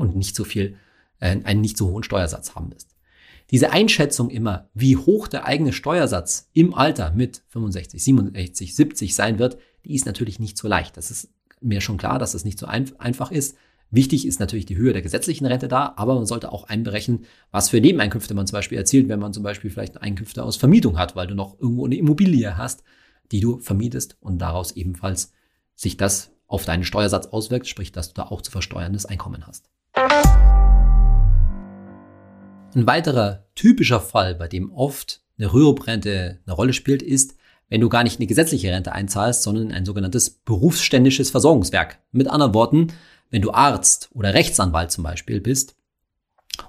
und 0.00 0.16
nicht 0.16 0.34
so 0.34 0.44
viel, 0.44 0.76
äh, 1.20 1.36
einen 1.44 1.60
nicht 1.60 1.76
so 1.76 1.88
hohen 1.88 2.02
Steuersatz 2.02 2.54
haben 2.54 2.72
wirst. 2.72 2.96
Diese 3.50 3.72
Einschätzung 3.72 4.30
immer, 4.30 4.68
wie 4.74 4.96
hoch 4.96 5.26
der 5.26 5.44
eigene 5.44 5.72
Steuersatz 5.72 6.48
im 6.52 6.72
Alter 6.72 7.12
mit 7.12 7.42
65, 7.48 8.02
67, 8.02 8.76
70 8.76 9.14
sein 9.14 9.38
wird, 9.38 9.58
die 9.84 9.94
ist 9.94 10.06
natürlich 10.06 10.38
nicht 10.38 10.56
so 10.56 10.68
leicht. 10.68 10.96
Das 10.96 11.10
ist 11.10 11.30
mir 11.60 11.80
schon 11.80 11.96
klar, 11.96 12.18
dass 12.18 12.32
das 12.32 12.44
nicht 12.44 12.58
so 12.58 12.66
ein, 12.66 12.90
einfach 12.98 13.32
ist. 13.32 13.56
Wichtig 13.90 14.24
ist 14.24 14.38
natürlich 14.38 14.66
die 14.66 14.76
Höhe 14.76 14.92
der 14.92 15.02
gesetzlichen 15.02 15.46
Rente 15.46 15.66
da, 15.66 15.94
aber 15.96 16.14
man 16.14 16.26
sollte 16.26 16.52
auch 16.52 16.64
einberechnen, 16.64 17.24
was 17.50 17.70
für 17.70 17.80
Nebeneinkünfte 17.80 18.34
man 18.34 18.46
zum 18.46 18.56
Beispiel 18.56 18.78
erzielt, 18.78 19.08
wenn 19.08 19.18
man 19.18 19.32
zum 19.32 19.42
Beispiel 19.42 19.70
vielleicht 19.70 20.00
Einkünfte 20.00 20.44
aus 20.44 20.56
Vermietung 20.56 20.96
hat, 20.96 21.16
weil 21.16 21.26
du 21.26 21.34
noch 21.34 21.58
irgendwo 21.58 21.86
eine 21.86 21.96
Immobilie 21.96 22.56
hast, 22.56 22.84
die 23.32 23.40
du 23.40 23.58
vermietest 23.58 24.16
und 24.20 24.38
daraus 24.38 24.72
ebenfalls 24.72 25.32
sich 25.74 25.96
das 25.96 26.30
auf 26.46 26.64
deinen 26.64 26.84
Steuersatz 26.84 27.26
auswirkt, 27.26 27.66
sprich, 27.66 27.90
dass 27.90 28.08
du 28.08 28.14
da 28.14 28.28
auch 28.28 28.42
zu 28.42 28.52
versteuerndes 28.52 29.06
Einkommen 29.06 29.46
hast. 29.46 29.70
Ein 32.72 32.86
weiterer 32.86 33.46
typischer 33.56 34.00
Fall, 34.00 34.36
bei 34.36 34.46
dem 34.46 34.70
oft 34.72 35.22
eine 35.38 35.52
Rürup-Rente 35.52 36.38
eine 36.46 36.54
Rolle 36.54 36.72
spielt, 36.72 37.02
ist, 37.02 37.34
wenn 37.68 37.80
du 37.80 37.88
gar 37.88 38.04
nicht 38.04 38.18
eine 38.18 38.26
gesetzliche 38.26 38.70
Rente 38.72 38.92
einzahlst, 38.92 39.42
sondern 39.42 39.72
ein 39.72 39.84
sogenanntes 39.84 40.30
berufsständisches 40.30 41.30
Versorgungswerk. 41.30 41.98
Mit 42.12 42.28
anderen 42.28 42.54
Worten, 42.54 42.88
wenn 43.30 43.42
du 43.42 43.52
Arzt 43.52 44.10
oder 44.14 44.34
Rechtsanwalt 44.34 44.92
zum 44.92 45.02
Beispiel 45.02 45.40
bist 45.40 45.76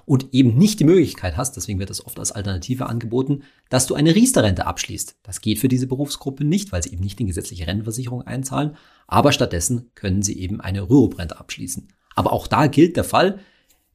und 0.04 0.32
eben 0.32 0.56
nicht 0.56 0.80
die 0.80 0.84
Möglichkeit 0.84 1.36
hast, 1.36 1.56
deswegen 1.56 1.78
wird 1.78 1.90
das 1.90 2.04
oft 2.04 2.18
als 2.18 2.32
Alternative 2.32 2.86
angeboten, 2.86 3.42
dass 3.68 3.86
du 3.86 3.94
eine 3.94 4.14
Riester-Rente 4.14 4.66
abschließt. 4.66 5.18
Das 5.22 5.40
geht 5.40 5.60
für 5.60 5.68
diese 5.68 5.86
Berufsgruppe 5.86 6.44
nicht, 6.44 6.72
weil 6.72 6.82
sie 6.82 6.92
eben 6.92 7.02
nicht 7.02 7.20
in 7.20 7.26
gesetzliche 7.26 7.66
Rentenversicherung 7.66 8.22
einzahlen, 8.22 8.76
aber 9.06 9.32
stattdessen 9.32 9.90
können 9.94 10.22
sie 10.22 10.38
eben 10.38 10.60
eine 10.60 10.88
Rürup-Rente 10.88 11.38
abschließen. 11.38 11.88
Aber 12.14 12.32
auch 12.32 12.46
da 12.46 12.66
gilt 12.66 12.96
der 12.96 13.04
Fall, 13.04 13.40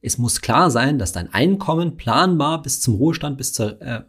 es 0.00 0.18
muss 0.18 0.40
klar 0.40 0.70
sein, 0.70 0.98
dass 0.98 1.12
dein 1.12 1.32
Einkommen 1.32 1.96
planbar 1.96 2.62
bis 2.62 2.80
zum 2.80 2.94
Ruhestand, 2.94 3.36
bis 3.36 3.52
zur 3.52 3.80
äh, 3.82 4.02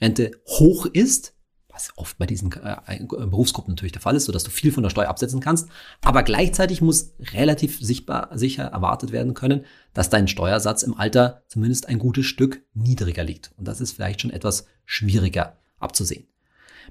Rente 0.00 0.32
hoch 0.46 0.86
ist, 0.86 1.34
was 1.68 1.90
oft 1.96 2.18
bei 2.18 2.26
diesen 2.26 2.52
äh, 2.52 3.04
Berufsgruppen 3.06 3.72
natürlich 3.72 3.92
der 3.92 4.00
Fall 4.00 4.16
ist, 4.16 4.26
sodass 4.26 4.44
du 4.44 4.50
viel 4.50 4.72
von 4.72 4.82
der 4.82 4.90
Steuer 4.90 5.08
absetzen 5.08 5.40
kannst. 5.40 5.68
Aber 6.02 6.22
gleichzeitig 6.22 6.80
muss 6.80 7.14
relativ 7.32 7.80
sichtbar, 7.80 8.30
sicher 8.38 8.64
erwartet 8.64 9.12
werden 9.12 9.34
können, 9.34 9.64
dass 9.92 10.08
dein 10.08 10.28
Steuersatz 10.28 10.82
im 10.82 10.96
Alter 10.96 11.42
zumindest 11.48 11.88
ein 11.88 11.98
gutes 11.98 12.26
Stück 12.26 12.62
niedriger 12.74 13.24
liegt. 13.24 13.52
Und 13.56 13.66
das 13.66 13.80
ist 13.80 13.92
vielleicht 13.92 14.20
schon 14.20 14.30
etwas 14.30 14.66
schwieriger 14.86 15.58
abzusehen. 15.78 16.28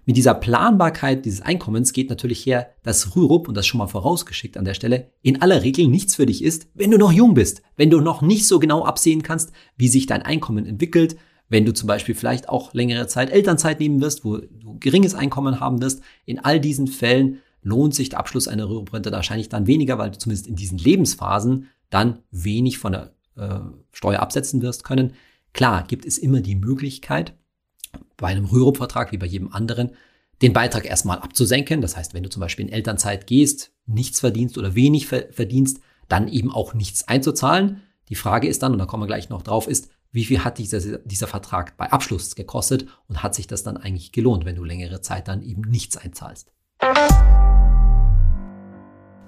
Mit 0.05 0.17
dieser 0.17 0.33
Planbarkeit 0.33 1.25
dieses 1.25 1.41
Einkommens 1.41 1.93
geht 1.93 2.09
natürlich 2.09 2.45
her, 2.45 2.71
dass 2.83 3.15
Rürup, 3.15 3.47
und 3.47 3.55
das 3.55 3.67
schon 3.67 3.77
mal 3.77 3.87
vorausgeschickt 3.87 4.57
an 4.57 4.65
der 4.65 4.73
Stelle, 4.73 5.11
in 5.21 5.41
aller 5.41 5.63
Regel 5.63 5.87
nichts 5.87 6.15
für 6.15 6.25
dich 6.25 6.43
ist, 6.43 6.67
wenn 6.73 6.91
du 6.91 6.97
noch 6.97 7.11
jung 7.11 7.33
bist, 7.33 7.61
wenn 7.77 7.89
du 7.89 8.01
noch 8.01 8.21
nicht 8.21 8.47
so 8.47 8.59
genau 8.59 8.83
absehen 8.83 9.23
kannst, 9.23 9.51
wie 9.77 9.87
sich 9.87 10.05
dein 10.05 10.21
Einkommen 10.21 10.65
entwickelt, 10.65 11.17
wenn 11.49 11.65
du 11.65 11.73
zum 11.73 11.87
Beispiel 11.87 12.15
vielleicht 12.15 12.49
auch 12.49 12.73
längere 12.73 13.07
Zeit 13.07 13.29
Elternzeit 13.29 13.79
nehmen 13.79 14.01
wirst, 14.01 14.25
wo 14.25 14.37
du 14.37 14.77
geringes 14.79 15.13
Einkommen 15.13 15.59
haben 15.59 15.81
wirst. 15.81 16.01
In 16.25 16.39
all 16.39 16.59
diesen 16.59 16.87
Fällen 16.87 17.39
lohnt 17.61 17.95
sich 17.95 18.09
der 18.09 18.19
Abschluss 18.19 18.47
einer 18.47 18.67
Rürup-Rente 18.67 19.11
wahrscheinlich 19.11 19.49
dann 19.49 19.67
weniger, 19.67 19.97
weil 19.97 20.11
du 20.11 20.17
zumindest 20.17 20.47
in 20.47 20.55
diesen 20.55 20.77
Lebensphasen 20.77 21.67
dann 21.89 22.19
wenig 22.31 22.77
von 22.77 22.93
der 22.93 23.13
äh, 23.35 23.59
Steuer 23.91 24.19
absetzen 24.19 24.61
wirst 24.61 24.83
können. 24.83 25.13
Klar, 25.53 25.85
gibt 25.87 26.05
es 26.05 26.17
immer 26.17 26.41
die 26.41 26.55
Möglichkeit, 26.55 27.35
bei 28.17 28.27
einem 28.27 28.45
Rürup-Vertrag 28.45 29.11
wie 29.11 29.17
bei 29.17 29.25
jedem 29.25 29.51
anderen, 29.51 29.91
den 30.41 30.53
Beitrag 30.53 30.85
erstmal 30.85 31.19
abzusenken. 31.19 31.81
Das 31.81 31.95
heißt, 31.95 32.13
wenn 32.13 32.23
du 32.23 32.29
zum 32.29 32.41
Beispiel 32.41 32.65
in 32.65 32.71
Elternzeit 32.71 33.27
gehst, 33.27 33.71
nichts 33.85 34.19
verdienst 34.19 34.57
oder 34.57 34.75
wenig 34.75 35.07
verdienst, 35.07 35.79
dann 36.09 36.27
eben 36.27 36.51
auch 36.51 36.73
nichts 36.73 37.07
einzuzahlen. 37.07 37.81
Die 38.09 38.15
Frage 38.15 38.47
ist 38.47 38.63
dann, 38.63 38.73
und 38.73 38.79
da 38.79 38.85
kommen 38.85 39.03
wir 39.03 39.07
gleich 39.07 39.29
noch 39.29 39.41
drauf, 39.41 39.67
ist, 39.67 39.89
wie 40.11 40.25
viel 40.25 40.43
hat 40.43 40.59
dieser, 40.59 40.99
dieser 40.99 41.27
Vertrag 41.27 41.75
bei 41.77 41.91
Abschluss 41.91 42.35
gekostet 42.35 42.85
und 43.07 43.23
hat 43.23 43.33
sich 43.33 43.47
das 43.47 43.63
dann 43.63 43.77
eigentlich 43.77 44.11
gelohnt, 44.11 44.45
wenn 44.45 44.55
du 44.55 44.63
längere 44.63 45.01
Zeit 45.01 45.27
dann 45.27 45.41
eben 45.41 45.61
nichts 45.61 45.97
einzahlst. 45.97 46.51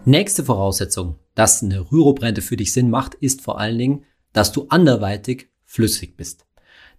Nächste 0.06 0.44
Voraussetzung, 0.44 1.16
dass 1.34 1.64
eine 1.64 1.92
Rürup-Rente 1.92 2.44
für 2.44 2.58
dich 2.58 2.72
Sinn 2.72 2.92
macht, 2.92 3.16
ist 3.16 3.42
vor 3.42 3.60
allen 3.60 3.80
Dingen, 3.80 4.06
dass 4.34 4.52
du 4.52 4.68
anderweitig 4.70 5.50
flüssig 5.64 6.16
bist. 6.16 6.46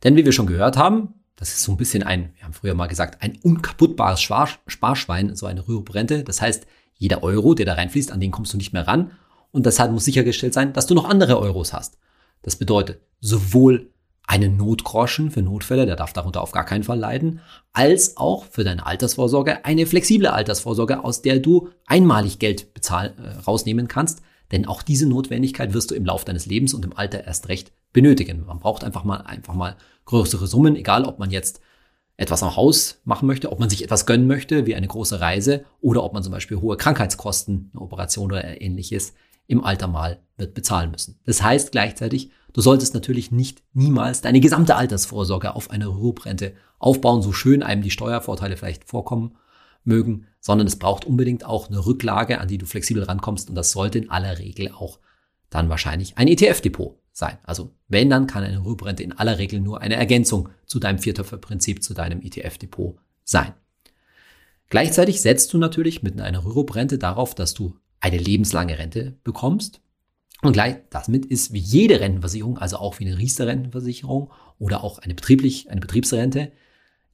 Denn 0.03 0.17
wie 0.17 0.25
wir 0.25 0.33
schon 0.33 0.49
gehört 0.49 0.77
haben, 0.77 1.15
das 1.37 1.51
ist 1.51 1.63
so 1.63 1.73
ein 1.73 1.77
bisschen 1.77 2.03
ein, 2.03 2.33
wir 2.37 2.45
haben 2.45 2.55
früher 2.55 2.75
mal 2.75 2.87
gesagt, 2.87 3.23
ein 3.23 3.39
unkaputtbares 3.43 4.21
Sparschwein, 4.23 5.37
so 5.37 5.47
eine 5.47 5.69
Rürup-Rente. 5.69 6.25
Das 6.25 6.41
heißt, 6.41 6.67
jeder 6.95 7.23
Euro, 7.23 7.55
der 7.55 7.67
da 7.67 7.75
reinfließt, 7.75 8.11
an 8.11 8.21
den 8.21 8.31
kommst 8.31 8.55
du 8.55 8.57
nicht 8.57 8.73
mehr 8.73 8.87
ran. 8.87 9.13
Und 9.53 9.67
deshalb 9.67 9.93
muss 9.93 10.07
sichergestellt 10.07 10.55
sein, 10.55 10.73
dass 10.73 10.87
du 10.87 10.95
noch 10.95 11.09
andere 11.09 11.39
Euros 11.39 11.73
hast. 11.73 11.99
Das 12.43 12.57
bedeutet 12.57 13.01
sowohl 13.21 13.91
einen 14.27 14.57
Notgroschen 14.57 15.31
für 15.31 15.43
Notfälle, 15.43 15.87
der 15.87 15.97
darf 15.97 16.13
darunter 16.13 16.43
auf 16.43 16.53
gar 16.53 16.65
keinen 16.65 16.83
Fall 16.83 16.99
leiden, 16.99 17.41
als 17.73 18.17
auch 18.17 18.45
für 18.47 18.65
deine 18.65 18.85
Altersvorsorge 18.85 19.65
eine 19.65 19.87
flexible 19.87 20.29
Altersvorsorge, 20.29 21.05
aus 21.05 21.23
der 21.23 21.39
du 21.39 21.69
einmalig 21.87 22.39
Geld 22.39 22.75
bezahl, 22.75 23.15
äh, 23.19 23.41
rausnehmen 23.43 23.89
kannst. 23.89 24.23
Denn 24.53 24.67
auch 24.67 24.83
diese 24.83 25.07
Notwendigkeit 25.07 25.75
wirst 25.75 25.91
du 25.91 25.95
im 25.95 26.05
Laufe 26.05 26.25
deines 26.25 26.47
Lebens 26.47 26.73
und 26.73 26.85
im 26.85 26.97
Alter 26.97 27.25
erst 27.25 27.49
recht 27.49 27.73
benötigen. 27.93 28.45
Man 28.47 28.59
braucht 28.59 28.85
einfach 28.85 29.05
mal, 29.05 29.19
einfach 29.19 29.55
mal 29.55 29.77
größere 30.07 30.47
Summen, 30.47 30.77
egal 30.77 31.05
ob 31.05 31.19
man 31.19 31.31
jetzt 31.31 31.61
etwas 32.17 32.43
am 32.43 32.57
Haus 32.57 33.01
machen 33.05 33.27
möchte, 33.27 33.53
ob 33.53 33.61
man 33.61 33.69
sich 33.69 33.85
etwas 33.85 34.07
gönnen 34.07 34.27
möchte, 34.27 34.67
wie 34.67 34.75
eine 34.75 34.89
große 34.89 35.21
Reise, 35.21 35.65
oder 35.81 36.03
ob 36.03 36.15
man 36.15 36.23
zum 36.23 36.33
Beispiel 36.33 36.61
hohe 36.61 36.77
Krankheitskosten, 36.77 37.71
eine 37.73 37.83
Operation 37.83 38.33
oder 38.33 38.61
ähnliches 38.61 39.13
im 39.47 39.63
Alter 39.63 39.87
mal 39.87 40.21
wird 40.39 40.55
bezahlen 40.55 40.91
müssen. 40.91 41.21
Das 41.25 41.43
heißt 41.43 41.73
gleichzeitig, 41.73 42.31
du 42.53 42.61
solltest 42.61 42.95
natürlich 42.95 43.31
nicht 43.31 43.63
niemals 43.75 44.23
deine 44.23 44.41
gesamte 44.41 44.77
Altersvorsorge 44.77 45.55
auf 45.55 45.71
eine 45.71 45.87
Ruhebrente 45.87 46.55
aufbauen, 46.79 47.23
so 47.23 47.33
schön 47.33 47.63
einem 47.63 47.83
die 47.83 47.91
Steuervorteile 47.91 48.57
vielleicht 48.57 48.85
vorkommen 48.85 49.37
mögen, 49.85 50.27
sondern 50.41 50.67
es 50.67 50.79
braucht 50.79 51.05
unbedingt 51.05 51.45
auch 51.45 51.69
eine 51.69 51.85
Rücklage, 51.85 52.41
an 52.41 52.49
die 52.49 52.59
du 52.59 52.67
flexibel 52.67 53.05
rankommst 53.05 53.49
und 53.49 53.55
das 53.55 53.73
sollte 53.73 53.99
in 53.99 54.11
aller 54.11 54.39
Regel 54.39 54.73
auch 54.73 54.99
dann 55.51 55.69
wahrscheinlich 55.69 56.19
ein 56.19 56.29
ETF-Depot 56.29 56.99
sein. 57.17 57.39
Also 57.45 57.73
wenn, 57.89 58.11
dann 58.11 58.27
kann 58.27 58.45
eine 58.45 58.59
Ruhebrente 58.59 59.03
in 59.03 59.13
aller 59.13 59.39
Regel 59.39 59.61
nur 59.61 59.81
eine 59.81 59.97
Ergänzung 59.97 60.51
zu 60.67 60.79
deinem 60.79 60.99
Viertöpferprinzip, 60.99 61.83
zu 61.83 61.95
deinem 61.95 62.21
ETF-Depot 62.21 62.99
sein. 63.25 63.55
Gleichzeitig 64.69 65.23
setzt 65.23 65.53
du 65.55 65.59
natürlich 65.59 66.03
mit 66.03 66.21
einer 66.21 66.45
Rürup-Rente 66.45 66.99
darauf, 66.99 67.35
dass 67.35 67.55
du 67.55 67.79
eine 68.01 68.19
lebenslange 68.19 68.79
Rente 68.79 69.17
bekommst. 69.25 69.81
Und 70.43 70.53
gleich 70.53 70.77
damit 70.91 71.25
ist 71.25 71.55
wie 71.55 71.59
jede 71.59 72.01
Rentenversicherung, 72.01 72.59
also 72.59 72.77
auch 72.77 72.99
wie 73.01 73.07
eine 73.07 73.17
Riester-Rentenversicherung 73.17 74.31
oder 74.59 74.85
auch 74.85 74.99
eine 74.99 75.15
betrieblich, 75.15 75.71
eine 75.71 75.81
Betriebsrente, 75.81 76.53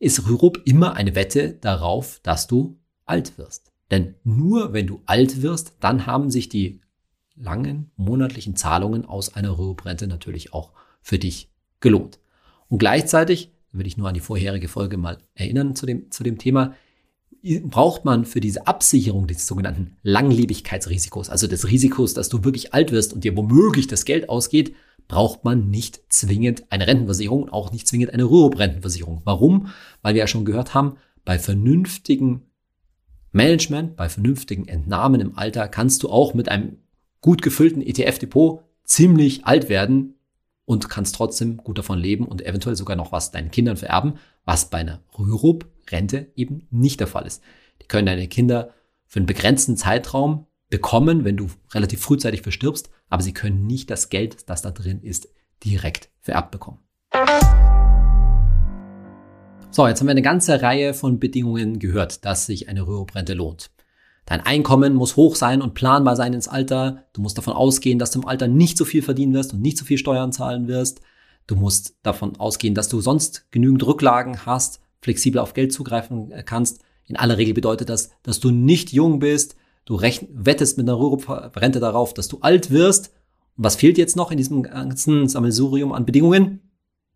ist 0.01 0.27
Rürup 0.27 0.63
immer 0.65 0.95
eine 0.95 1.15
Wette 1.15 1.53
darauf, 1.53 2.19
dass 2.25 2.49
du 2.49 2.81
alt 3.05 3.39
wirst. 3.39 3.71
Denn 3.93 4.17
nur 4.25 4.73
wenn 4.73 4.89
du 4.89 5.01
alt 5.07 5.43
wirst, 5.43 5.75
dann 5.79 6.07
haben 6.07 6.29
sich 6.31 6.49
die 6.49 6.81
langen 7.35 7.91
monatlichen 7.97 8.57
Zahlungen 8.57 9.05
aus 9.05 9.35
einer 9.35 9.59
Rürup-Rente 9.59 10.07
natürlich 10.07 10.53
auch 10.53 10.73
für 11.01 11.19
dich 11.19 11.51
gelohnt. 11.81 12.19
Und 12.69 12.79
gleichzeitig, 12.79 13.53
würde 13.73 13.89
ich 13.89 13.97
nur 13.97 14.09
an 14.09 14.15
die 14.15 14.21
vorherige 14.21 14.69
Folge 14.69 14.97
mal 14.97 15.19
erinnern 15.35 15.75
zu 15.75 15.87
dem, 15.87 16.11
zu 16.11 16.23
dem 16.23 16.39
Thema, 16.39 16.75
braucht 17.65 18.05
man 18.05 18.25
für 18.25 18.41
diese 18.41 18.67
Absicherung 18.67 19.27
des 19.27 19.47
sogenannten 19.47 19.97
Langlebigkeitsrisikos, 20.03 21.29
also 21.29 21.47
des 21.47 21.69
Risikos, 21.69 22.15
dass 22.15 22.29
du 22.29 22.45
wirklich 22.45 22.73
alt 22.73 22.93
wirst 22.93 23.13
und 23.13 23.25
dir 23.25 23.37
womöglich 23.37 23.89
das 23.89 24.05
Geld 24.05 24.29
ausgeht, 24.29 24.75
braucht 25.09 25.45
man 25.45 25.69
nicht 25.69 26.01
zwingend 26.09 26.65
eine 26.71 26.87
Rentenversicherung 26.87 27.45
und 27.45 27.53
auch 27.53 27.73
nicht 27.73 27.89
zwingend 27.89 28.13
eine 28.13 28.25
Rürup-Rentenversicherung. 28.25 29.23
Warum? 29.25 29.69
Weil 30.03 30.15
wir 30.15 30.21
ja 30.21 30.27
schon 30.27 30.45
gehört 30.45 30.75
haben, 30.75 30.97
bei 31.25 31.39
vernünftigem 31.39 32.43
Management, 33.33 33.97
bei 33.97 34.09
vernünftigen 34.09 34.69
Entnahmen 34.69 35.21
im 35.21 35.37
Alter 35.37 35.67
kannst 35.67 36.03
du 36.03 36.11
auch 36.11 36.35
mit 36.35 36.49
einem 36.49 36.79
gut 37.23 37.41
gefüllten 37.41 37.81
ETF-Depot 37.81 38.63
ziemlich 38.85 39.47
alt 39.47 39.71
werden 39.71 40.17
und 40.67 40.91
kannst 40.91 41.15
trotzdem 41.15 41.57
gut 41.57 41.79
davon 41.79 41.99
leben 41.99 42.27
und 42.27 42.45
eventuell 42.45 42.77
sogar 42.77 42.97
noch 42.97 43.13
was 43.13 43.31
deinen 43.31 43.51
Kindern 43.51 43.79
vererben, 43.79 44.15
was 44.45 44.69
bei 44.69 44.79
einer 44.79 45.01
Rürup 45.19 45.67
Rente 45.91 46.31
eben 46.37 46.67
nicht 46.71 47.01
der 47.01 47.07
Fall 47.07 47.27
ist. 47.27 47.43
Die 47.81 47.87
können 47.87 48.07
deine 48.07 48.29
Kinder 48.29 48.71
für 49.07 49.21
einen 49.21 49.27
begrenzten 49.27 49.77
Zeitraum 49.77 50.47
bekommen, 50.69 51.25
wenn 51.25 51.37
du 51.37 51.49
relativ 51.73 52.01
frühzeitig 52.01 52.43
verstirbst, 52.43 52.91
aber 53.09 53.23
sie 53.23 53.35
können 53.35 53.67
nicht 53.67 53.91
das 53.91 54.09
Geld, 54.09 54.49
das 54.49 54.63
da 54.63 54.71
drin 54.71 55.01
ist, 55.03 55.29
direkt 55.65 56.11
vererbt 56.21 56.51
bekommen. 56.51 56.79
So, 59.71 59.87
jetzt 59.87 60.01
haben 60.01 60.07
wir 60.07 60.13
eine 60.13 60.23
ganze 60.23 60.61
Reihe 60.61 60.93
von 60.93 61.19
Bedingungen 61.19 61.79
gehört, 61.79 62.25
dass 62.25 62.47
sich 62.47 62.69
eine 62.69 62.87
Rürup-Rente 62.87 63.35
lohnt. 63.35 63.71
Dein 64.27 64.41
Einkommen 64.41 64.95
muss 64.95 65.17
hoch 65.17 65.35
sein 65.37 65.63
und 65.63 65.75
planbar 65.75 66.17
sein 66.17 66.33
ins 66.33 66.49
Alter. 66.49 67.05
Du 67.13 67.21
musst 67.21 67.39
davon 67.39 67.55
ausgehen, 67.55 67.99
dass 67.99 68.13
du 68.13 68.21
im 68.21 68.29
Alter 68.29 68.49
nicht 68.49 68.79
so 68.79 68.85
viel 68.85 69.03
verdienen 69.03 69.35
wirst 69.35 69.53
und 69.53 69.61
nicht 69.61 69.79
so 69.79 69.85
viel 69.85 69.99
Steuern 69.99 70.33
zahlen 70.33 70.69
wirst. 70.69 71.01
Du 71.47 71.57
musst 71.57 71.97
davon 72.03 72.37
ausgehen, 72.37 72.75
dass 72.75 72.89
du 72.89 73.01
sonst 73.01 73.47
genügend 73.51 73.85
Rücklagen 73.85 74.47
hast 74.47 74.83
flexibel 75.03 75.41
auf 75.41 75.53
Geld 75.53 75.73
zugreifen 75.73 76.31
äh, 76.31 76.43
kannst. 76.43 76.81
In 77.07 77.17
aller 77.17 77.37
Regel 77.37 77.53
bedeutet 77.53 77.91
das, 77.91 78.11
dass 78.23 78.41
du 78.41 78.51
nicht 78.51 78.93
jung 78.93 79.19
bist, 79.19 79.57
du 79.85 80.01
wettest 80.01 80.79
mit 80.79 80.89
einer 80.89 80.99
Rente 81.57 81.81
darauf, 81.81 82.15
dass 82.15 82.29
du 82.29 82.39
alt 82.41 82.71
wirst. 82.71 83.09
Und 83.57 83.65
was 83.65 83.77
fehlt 83.77 83.99
jetzt 83.99 84.17
noch 84.17 84.31
in 84.31 84.39
diesem 84.39 84.63
ganzen 84.63 85.29
Sammelsurium 85.29 85.93
an 85.93 86.07
Bedingungen? 86.07 86.71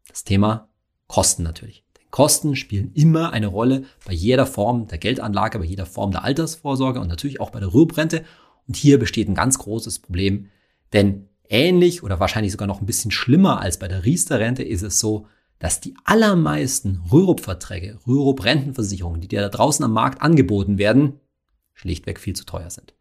Das 0.08 0.24
Thema 0.24 0.68
Kosten 1.06 1.44
natürlich. 1.44 1.85
Kosten 2.16 2.56
spielen 2.56 2.92
immer 2.94 3.34
eine 3.34 3.46
Rolle 3.46 3.84
bei 4.06 4.14
jeder 4.14 4.46
Form 4.46 4.86
der 4.88 4.96
Geldanlage, 4.96 5.58
bei 5.58 5.66
jeder 5.66 5.84
Form 5.84 6.12
der 6.12 6.24
Altersvorsorge 6.24 6.98
und 6.98 7.08
natürlich 7.08 7.42
auch 7.42 7.50
bei 7.50 7.60
der 7.60 7.74
Rüruprente. 7.74 8.24
Und 8.66 8.74
hier 8.74 8.98
besteht 8.98 9.28
ein 9.28 9.34
ganz 9.34 9.58
großes 9.58 9.98
Problem, 9.98 10.48
denn 10.94 11.28
ähnlich 11.50 12.02
oder 12.02 12.18
wahrscheinlich 12.18 12.52
sogar 12.52 12.68
noch 12.68 12.80
ein 12.80 12.86
bisschen 12.86 13.10
schlimmer 13.10 13.60
als 13.60 13.78
bei 13.78 13.86
der 13.86 14.06
Riester-Rente 14.06 14.62
ist 14.62 14.80
es 14.80 14.98
so, 14.98 15.26
dass 15.58 15.82
die 15.82 15.94
allermeisten 16.04 17.02
Rürup-Verträge, 17.12 17.98
Rürup-Rentenversicherungen, 18.06 19.20
die 19.20 19.28
dir 19.28 19.42
da 19.42 19.50
draußen 19.50 19.84
am 19.84 19.92
Markt 19.92 20.22
angeboten 20.22 20.78
werden, 20.78 21.20
schlichtweg 21.74 22.18
viel 22.18 22.34
zu 22.34 22.46
teuer 22.46 22.70
sind. 22.70 22.94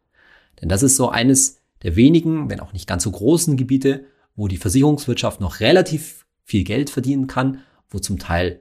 Denn 0.60 0.68
das 0.68 0.82
ist 0.82 0.96
so 0.96 1.08
eines 1.08 1.62
der 1.84 1.96
wenigen, 1.96 2.50
wenn 2.50 2.60
auch 2.60 2.74
nicht 2.74 2.86
ganz 2.86 3.04
so 3.04 3.12
großen 3.12 3.56
Gebiete, 3.56 4.04
wo 4.34 4.46
die 4.46 4.58
Versicherungswirtschaft 4.58 5.40
noch 5.40 5.60
relativ 5.60 6.26
viel 6.44 6.64
Geld 6.64 6.90
verdienen 6.90 7.28
kann, 7.28 7.62
wo 7.88 7.98
zum 7.98 8.18
Teil 8.18 8.60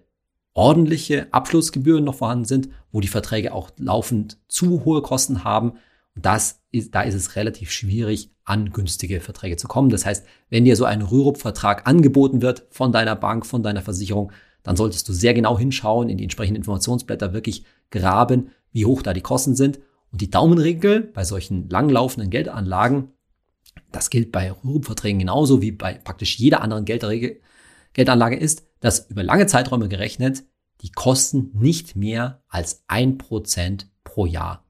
ordentliche 0.56 1.32
Abschlussgebühren 1.32 2.04
noch 2.04 2.16
vorhanden 2.16 2.46
sind, 2.46 2.70
wo 2.92 3.02
die 3.02 3.08
Verträge 3.08 3.54
auch 3.54 3.70
laufend 3.78 4.40
zu 4.48 4.84
hohe 4.86 5.02
Kosten 5.02 5.44
haben. 5.44 5.74
Und 6.16 6.26
das 6.26 6.62
ist, 6.72 6.96
da 6.96 7.02
ist 7.02 7.14
es 7.14 7.36
relativ 7.36 7.72
schwierig, 7.72 8.32
an 8.46 8.72
günstige 8.72 9.20
Verträge 9.20 9.58
zu 9.58 9.68
kommen. 9.68 9.90
Das 9.90 10.06
heißt, 10.06 10.26
wenn 10.50 10.66
dir 10.66 10.78
so 10.78 10.86
ein 10.86 11.02
Rürup-Vertrag 11.02 11.86
angeboten 11.88 12.42
wird 12.42 12.66
von 12.70 12.92
deiner 12.92 13.16
Bank, 13.16 13.46
von 13.46 13.64
deiner 13.64 13.82
Versicherung, 13.82 14.32
dann 14.64 14.78
solltest 14.78 15.08
du 15.10 15.14
sehr 15.14 15.34
genau 15.34 15.60
hinschauen, 15.60 16.10
in 16.10 16.18
die 16.18 16.24
entsprechenden 16.24 16.62
Informationsblätter 16.62 17.34
wirklich 17.34 17.66
graben, 17.92 18.52
wie 18.72 18.86
hoch 18.86 19.02
da 19.02 19.14
die 19.14 19.22
Kosten 19.22 19.56
sind. 19.56 19.80
Und 20.12 20.22
die 20.22 20.32
Daumenregel 20.32 21.02
bei 21.02 21.26
solchen 21.26 21.70
langlaufenden 21.70 22.30
Geldanlagen, 22.30 23.10
das 23.92 24.10
gilt 24.10 24.32
bei 24.32 24.52
Rürup-Verträgen 24.52 25.20
genauso 25.20 25.62
wie 25.62 25.72
bei 25.72 25.96
praktisch 25.96 26.38
jeder 26.38 26.62
anderen 26.62 26.86
Geldanlage 26.86 28.38
ist, 28.38 28.64
dass 28.86 29.10
über 29.10 29.24
lange 29.24 29.48
Zeiträume 29.48 29.90
gerechnet 29.90 30.44
die 30.82 30.92
Kosten 30.92 31.52
nicht 31.54 31.96
mehr 31.96 32.44
als 32.48 32.84
ein 32.88 33.18
Prozent 33.18 33.90
pro 34.04 34.26
Jahr 34.26 34.66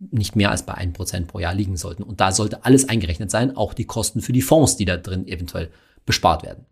nicht 0.00 0.34
mehr 0.34 0.50
als 0.50 0.64
bei 0.64 0.74
1% 0.74 1.26
pro 1.26 1.38
Jahr 1.38 1.54
liegen 1.54 1.76
sollten. 1.76 2.02
Und 2.02 2.20
da 2.20 2.32
sollte 2.32 2.64
alles 2.64 2.88
eingerechnet 2.88 3.30
sein, 3.30 3.56
auch 3.56 3.74
die 3.74 3.84
Kosten 3.84 4.22
für 4.22 4.32
die 4.32 4.42
Fonds, 4.42 4.76
die 4.76 4.86
da 4.86 4.96
drin 4.96 5.28
eventuell 5.28 5.70
bespart 6.06 6.42
werden. 6.42 6.64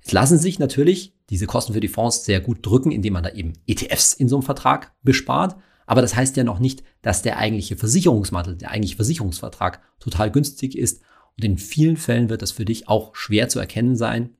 Jetzt 0.00 0.12
lassen 0.12 0.38
sich 0.38 0.58
natürlich 0.58 1.14
diese 1.30 1.46
Kosten 1.46 1.72
für 1.72 1.80
die 1.80 1.88
Fonds 1.88 2.24
sehr 2.24 2.40
gut 2.40 2.64
drücken, 2.66 2.90
indem 2.90 3.12
man 3.12 3.22
da 3.22 3.30
eben 3.30 3.52
ETFs 3.66 4.12
in 4.12 4.28
so 4.28 4.36
einem 4.36 4.42
Vertrag 4.42 4.92
bespart. 5.02 5.56
Aber 5.86 6.02
das 6.02 6.16
heißt 6.16 6.36
ja 6.36 6.44
noch 6.44 6.58
nicht, 6.58 6.82
dass 7.02 7.22
der 7.22 7.38
eigentliche 7.38 7.76
Versicherungsmantel, 7.76 8.56
der 8.56 8.70
eigentliche 8.70 8.96
Versicherungsvertrag 8.96 9.80
total 10.00 10.30
günstig 10.30 10.76
ist. 10.76 11.02
Und 11.36 11.44
in 11.44 11.58
vielen 11.58 11.96
Fällen 11.96 12.28
wird 12.28 12.42
das 12.42 12.50
für 12.50 12.64
dich 12.64 12.88
auch 12.88 13.14
schwer 13.14 13.48
zu 13.48 13.60
erkennen 13.60 13.96
sein. 13.96 14.34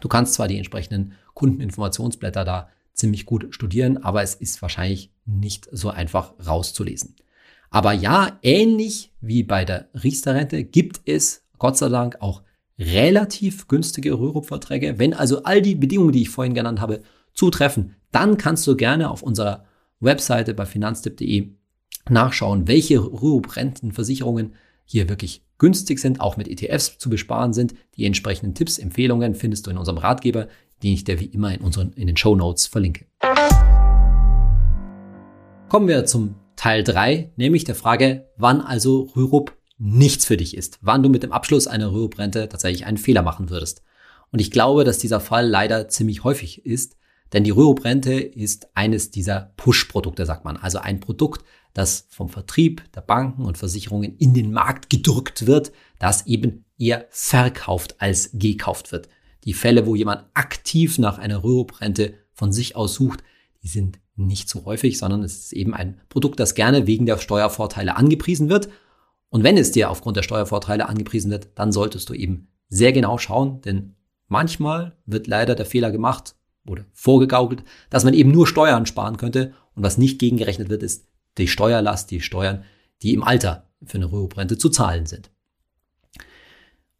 Du 0.00 0.08
kannst 0.08 0.34
zwar 0.34 0.48
die 0.48 0.56
entsprechenden 0.56 1.12
Kundeninformationsblätter 1.34 2.44
da 2.44 2.68
ziemlich 2.94 3.26
gut 3.26 3.54
studieren, 3.54 4.02
aber 4.02 4.22
es 4.22 4.34
ist 4.34 4.62
wahrscheinlich 4.62 5.10
nicht 5.24 5.68
so 5.72 5.90
einfach 5.90 6.34
rauszulesen. 6.44 7.16
Aber 7.70 7.92
ja, 7.92 8.38
ähnlich 8.42 9.12
wie 9.20 9.42
bei 9.42 9.64
der 9.64 9.88
Riester-Rente 9.94 10.64
gibt 10.64 11.00
es 11.06 11.44
Gott 11.58 11.78
sei 11.78 11.88
Dank 11.88 12.16
auch 12.20 12.42
relativ 12.78 13.68
günstige 13.68 14.18
Rürup-Verträge. 14.18 14.98
Wenn 14.98 15.14
also 15.14 15.44
all 15.44 15.62
die 15.62 15.74
Bedingungen, 15.74 16.12
die 16.12 16.22
ich 16.22 16.30
vorhin 16.30 16.54
genannt 16.54 16.80
habe, 16.80 17.02
zutreffen, 17.32 17.94
dann 18.10 18.36
kannst 18.36 18.66
du 18.66 18.76
gerne 18.76 19.10
auf 19.10 19.22
unserer 19.22 19.64
Webseite 20.00 20.52
bei 20.54 20.66
finanztipp.de 20.66 21.50
nachschauen, 22.10 22.66
welche 22.68 22.98
Rürup-Rentenversicherungen 22.98 24.54
hier 24.92 25.08
wirklich 25.08 25.42
günstig 25.56 25.98
sind, 25.98 26.20
auch 26.20 26.36
mit 26.36 26.48
ETFs 26.48 26.98
zu 26.98 27.08
besparen 27.08 27.54
sind. 27.54 27.74
Die 27.96 28.04
entsprechenden 28.04 28.54
Tipps, 28.54 28.78
Empfehlungen 28.78 29.34
findest 29.34 29.66
du 29.66 29.70
in 29.70 29.78
unserem 29.78 29.96
Ratgeber, 29.98 30.48
den 30.82 30.92
ich 30.92 31.04
dir 31.04 31.18
wie 31.18 31.26
immer 31.26 31.54
in, 31.54 31.62
unseren, 31.62 31.92
in 31.94 32.06
den 32.06 32.16
Show 32.16 32.36
Notes 32.36 32.66
verlinke. 32.66 33.06
Kommen 35.68 35.88
wir 35.88 36.04
zum 36.04 36.34
Teil 36.56 36.84
3, 36.84 37.32
nämlich 37.36 37.64
der 37.64 37.74
Frage, 37.74 38.28
wann 38.36 38.60
also 38.60 39.10
Rürup 39.16 39.56
nichts 39.78 40.26
für 40.26 40.36
dich 40.36 40.56
ist, 40.56 40.78
wann 40.82 41.02
du 41.02 41.08
mit 41.08 41.22
dem 41.22 41.32
Abschluss 41.32 41.66
einer 41.66 41.90
Rürup-Rente 41.90 42.50
tatsächlich 42.50 42.84
einen 42.84 42.98
Fehler 42.98 43.22
machen 43.22 43.48
würdest. 43.48 43.82
Und 44.30 44.40
ich 44.40 44.50
glaube, 44.50 44.84
dass 44.84 44.98
dieser 44.98 45.20
Fall 45.20 45.48
leider 45.48 45.88
ziemlich 45.88 46.22
häufig 46.22 46.66
ist, 46.66 46.96
denn 47.32 47.44
die 47.44 47.50
Rürup-Rente 47.50 48.14
ist 48.14 48.68
eines 48.74 49.10
dieser 49.10 49.52
Push-Produkte, 49.56 50.26
sagt 50.26 50.44
man. 50.44 50.56
Also 50.56 50.78
ein 50.78 51.00
Produkt, 51.00 51.44
das 51.72 52.06
vom 52.10 52.28
Vertrieb 52.28 52.82
der 52.92 53.00
Banken 53.00 53.44
und 53.44 53.56
Versicherungen 53.56 54.16
in 54.18 54.34
den 54.34 54.52
Markt 54.52 54.90
gedrückt 54.90 55.46
wird, 55.46 55.72
das 55.98 56.26
eben 56.26 56.66
eher 56.78 57.06
verkauft 57.10 57.96
als 57.98 58.30
gekauft 58.34 58.92
wird. 58.92 59.08
Die 59.44 59.54
Fälle, 59.54 59.86
wo 59.86 59.94
jemand 59.94 60.24
aktiv 60.34 60.98
nach 60.98 61.18
einer 61.18 61.42
Rürup-Rente 61.42 62.14
von 62.32 62.52
sich 62.52 62.76
aus 62.76 62.94
sucht, 62.94 63.24
die 63.62 63.68
sind 63.68 63.98
nicht 64.14 64.48
so 64.48 64.66
häufig, 64.66 64.98
sondern 64.98 65.22
es 65.22 65.38
ist 65.38 65.52
eben 65.52 65.72
ein 65.72 66.00
Produkt, 66.10 66.38
das 66.38 66.54
gerne 66.54 66.86
wegen 66.86 67.06
der 67.06 67.16
Steuervorteile 67.16 67.96
angepriesen 67.96 68.50
wird. 68.50 68.68
Und 69.30 69.42
wenn 69.42 69.56
es 69.56 69.72
dir 69.72 69.90
aufgrund 69.90 70.18
der 70.18 70.22
Steuervorteile 70.22 70.86
angepriesen 70.86 71.30
wird, 71.30 71.48
dann 71.54 71.72
solltest 71.72 72.10
du 72.10 72.14
eben 72.14 72.48
sehr 72.68 72.92
genau 72.92 73.16
schauen, 73.16 73.62
denn 73.62 73.94
manchmal 74.28 74.96
wird 75.06 75.26
leider 75.26 75.54
der 75.54 75.66
Fehler 75.66 75.90
gemacht 75.90 76.34
oder 76.66 76.84
vorgegaukelt, 76.92 77.64
dass 77.90 78.04
man 78.04 78.14
eben 78.14 78.30
nur 78.30 78.46
Steuern 78.46 78.86
sparen 78.86 79.16
könnte 79.16 79.52
und 79.74 79.82
was 79.82 79.98
nicht 79.98 80.18
gegengerechnet 80.18 80.68
wird, 80.68 80.82
ist 80.82 81.06
die 81.38 81.48
Steuerlast, 81.48 82.10
die 82.10 82.20
Steuern, 82.20 82.64
die 83.02 83.14
im 83.14 83.22
Alter 83.22 83.68
für 83.84 83.98
eine 83.98 84.10
Rüruprente 84.10 84.58
zu 84.58 84.68
zahlen 84.68 85.06
sind. 85.06 85.30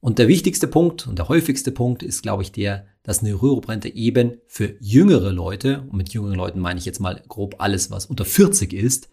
Und 0.01 0.19
der 0.19 0.27
wichtigste 0.27 0.67
Punkt 0.67 1.07
und 1.07 1.17
der 1.19 1.29
häufigste 1.29 1.71
Punkt 1.71 2.03
ist, 2.03 2.23
glaube 2.23 2.43
ich, 2.43 2.51
der, 2.51 2.87
dass 3.05 3.21
eine 3.21 3.41
Rüruprente 3.41 3.89
eben 3.89 4.39
für 4.49 4.75
jüngere 4.81 5.31
Leute, 5.31 5.83
und 5.83 5.95
mit 5.95 6.13
jüngeren 6.13 6.35
Leuten 6.35 6.59
meine 6.59 6.81
ich 6.81 6.87
jetzt 6.87 6.99
mal 6.99 7.23
grob 7.29 7.57
alles, 7.59 7.91
was 7.93 8.07
unter 8.07 8.25
40 8.25 8.73
ist, 8.73 9.11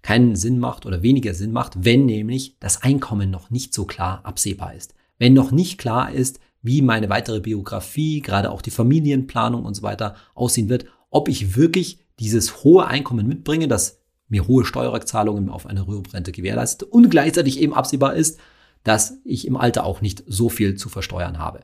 keinen 0.00 0.36
Sinn 0.36 0.58
macht 0.58 0.86
oder 0.86 1.02
weniger 1.02 1.34
Sinn 1.34 1.52
macht, 1.52 1.84
wenn 1.84 2.06
nämlich 2.06 2.56
das 2.60 2.82
Einkommen 2.82 3.30
noch 3.30 3.50
nicht 3.50 3.74
so 3.74 3.84
klar 3.84 4.24
absehbar 4.24 4.74
ist. 4.74 4.94
Wenn 5.18 5.34
noch 5.34 5.50
nicht 5.50 5.76
klar 5.76 6.10
ist, 6.10 6.40
wie 6.62 6.82
meine 6.82 7.08
weitere 7.08 7.40
Biografie, 7.40 8.20
gerade 8.20 8.50
auch 8.50 8.62
die 8.62 8.70
Familienplanung 8.70 9.64
und 9.64 9.74
so 9.74 9.82
weiter 9.82 10.16
aussehen 10.34 10.68
wird, 10.68 10.84
ob 11.10 11.28
ich 11.28 11.56
wirklich 11.56 11.98
dieses 12.18 12.64
hohe 12.64 12.86
Einkommen 12.86 13.26
mitbringe, 13.26 13.66
das 13.66 14.00
mir 14.28 14.46
hohe 14.46 14.64
Steuerrückzahlungen 14.64 15.48
auf 15.48 15.66
eine 15.66 15.86
Rüruprente 15.86 16.32
gewährleistet 16.32 16.88
und 16.90 17.10
gleichzeitig 17.10 17.60
eben 17.60 17.74
absehbar 17.74 18.14
ist, 18.14 18.38
dass 18.84 19.18
ich 19.24 19.46
im 19.46 19.56
Alter 19.56 19.84
auch 19.84 20.00
nicht 20.00 20.22
so 20.26 20.48
viel 20.48 20.76
zu 20.76 20.88
versteuern 20.88 21.38
habe. 21.38 21.60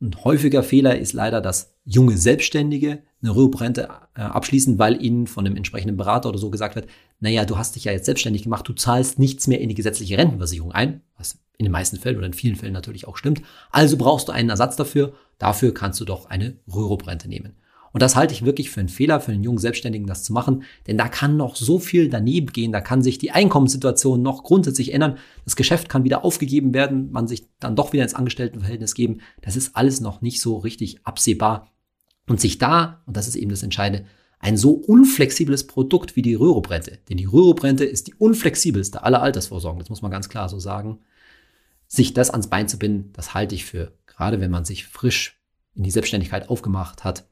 Ein 0.00 0.14
häufiger 0.22 0.62
Fehler 0.62 0.98
ist 0.98 1.12
leider, 1.12 1.40
dass 1.40 1.74
junge 1.84 2.16
Selbstständige 2.16 3.02
eine 3.22 3.34
Rüruprente 3.34 3.88
äh, 4.14 4.20
abschließen, 4.20 4.78
weil 4.78 5.02
ihnen 5.02 5.26
von 5.26 5.46
einem 5.46 5.56
entsprechenden 5.56 5.96
Berater 5.96 6.28
oder 6.28 6.38
so 6.38 6.50
gesagt 6.50 6.74
wird, 6.74 6.88
naja, 7.20 7.44
du 7.44 7.56
hast 7.56 7.74
dich 7.74 7.84
ja 7.84 7.92
jetzt 7.92 8.04
selbstständig 8.04 8.42
gemacht, 8.42 8.68
du 8.68 8.74
zahlst 8.74 9.18
nichts 9.18 9.46
mehr 9.46 9.60
in 9.60 9.68
die 9.68 9.74
gesetzliche 9.74 10.18
Rentenversicherung 10.18 10.72
ein, 10.72 11.00
was 11.16 11.38
in 11.56 11.64
den 11.64 11.72
meisten 11.72 11.98
Fällen 11.98 12.16
oder 12.16 12.26
in 12.26 12.32
vielen 12.32 12.56
Fällen 12.56 12.72
natürlich 12.72 13.06
auch 13.06 13.16
stimmt. 13.16 13.42
Also 13.70 13.96
brauchst 13.96 14.28
du 14.28 14.32
einen 14.32 14.50
Ersatz 14.50 14.76
dafür. 14.76 15.14
Dafür 15.38 15.74
kannst 15.74 16.00
du 16.00 16.04
doch 16.04 16.26
eine 16.26 16.56
Rüruprente 16.72 17.28
nehmen. 17.28 17.54
Und 17.94 18.02
das 18.02 18.16
halte 18.16 18.34
ich 18.34 18.44
wirklich 18.44 18.70
für 18.70 18.80
einen 18.80 18.88
Fehler, 18.88 19.20
für 19.20 19.30
einen 19.30 19.44
jungen 19.44 19.58
Selbstständigen, 19.58 20.08
das 20.08 20.24
zu 20.24 20.32
machen, 20.32 20.64
denn 20.88 20.98
da 20.98 21.06
kann 21.06 21.36
noch 21.36 21.54
so 21.54 21.78
viel 21.78 22.08
daneben 22.08 22.48
gehen, 22.48 22.72
da 22.72 22.80
kann 22.80 23.02
sich 23.02 23.18
die 23.18 23.30
Einkommenssituation 23.30 24.20
noch 24.20 24.42
grundsätzlich 24.42 24.92
ändern, 24.92 25.16
das 25.44 25.54
Geschäft 25.54 25.88
kann 25.88 26.02
wieder 26.02 26.24
aufgegeben 26.24 26.74
werden, 26.74 27.12
man 27.12 27.28
sich 27.28 27.46
dann 27.60 27.76
doch 27.76 27.92
wieder 27.92 28.02
ins 28.02 28.14
Angestelltenverhältnis 28.14 28.96
geben, 28.96 29.20
das 29.42 29.54
ist 29.54 29.76
alles 29.76 30.00
noch 30.00 30.22
nicht 30.22 30.40
so 30.40 30.56
richtig 30.56 31.06
absehbar. 31.06 31.70
Und 32.26 32.40
sich 32.40 32.58
da, 32.58 33.02
und 33.06 33.16
das 33.16 33.28
ist 33.28 33.36
eben 33.36 33.50
das 33.50 33.62
Entscheidende, 33.62 34.06
ein 34.40 34.56
so 34.56 34.72
unflexibles 34.72 35.68
Produkt 35.68 36.16
wie 36.16 36.22
die 36.22 36.34
Rüruprente, 36.34 36.98
denn 37.08 37.16
die 37.16 37.26
Rüruprente 37.26 37.84
ist 37.84 38.08
die 38.08 38.14
unflexibelste 38.14 39.04
aller 39.04 39.22
Altersvorsorgen, 39.22 39.78
das 39.78 39.88
muss 39.88 40.02
man 40.02 40.10
ganz 40.10 40.28
klar 40.28 40.48
so 40.48 40.58
sagen, 40.58 40.98
sich 41.94 42.14
das 42.14 42.30
ans 42.30 42.48
Bein 42.48 42.68
zu 42.68 42.78
binden, 42.78 43.12
das 43.12 43.34
halte 43.34 43.54
ich 43.54 43.64
für, 43.64 43.92
gerade 44.06 44.40
wenn 44.40 44.50
man 44.50 44.64
sich 44.64 44.86
frisch 44.86 45.40
in 45.74 45.82
die 45.82 45.90
Selbstständigkeit 45.90 46.48
aufgemacht 46.48 47.04
hat, 47.04 47.24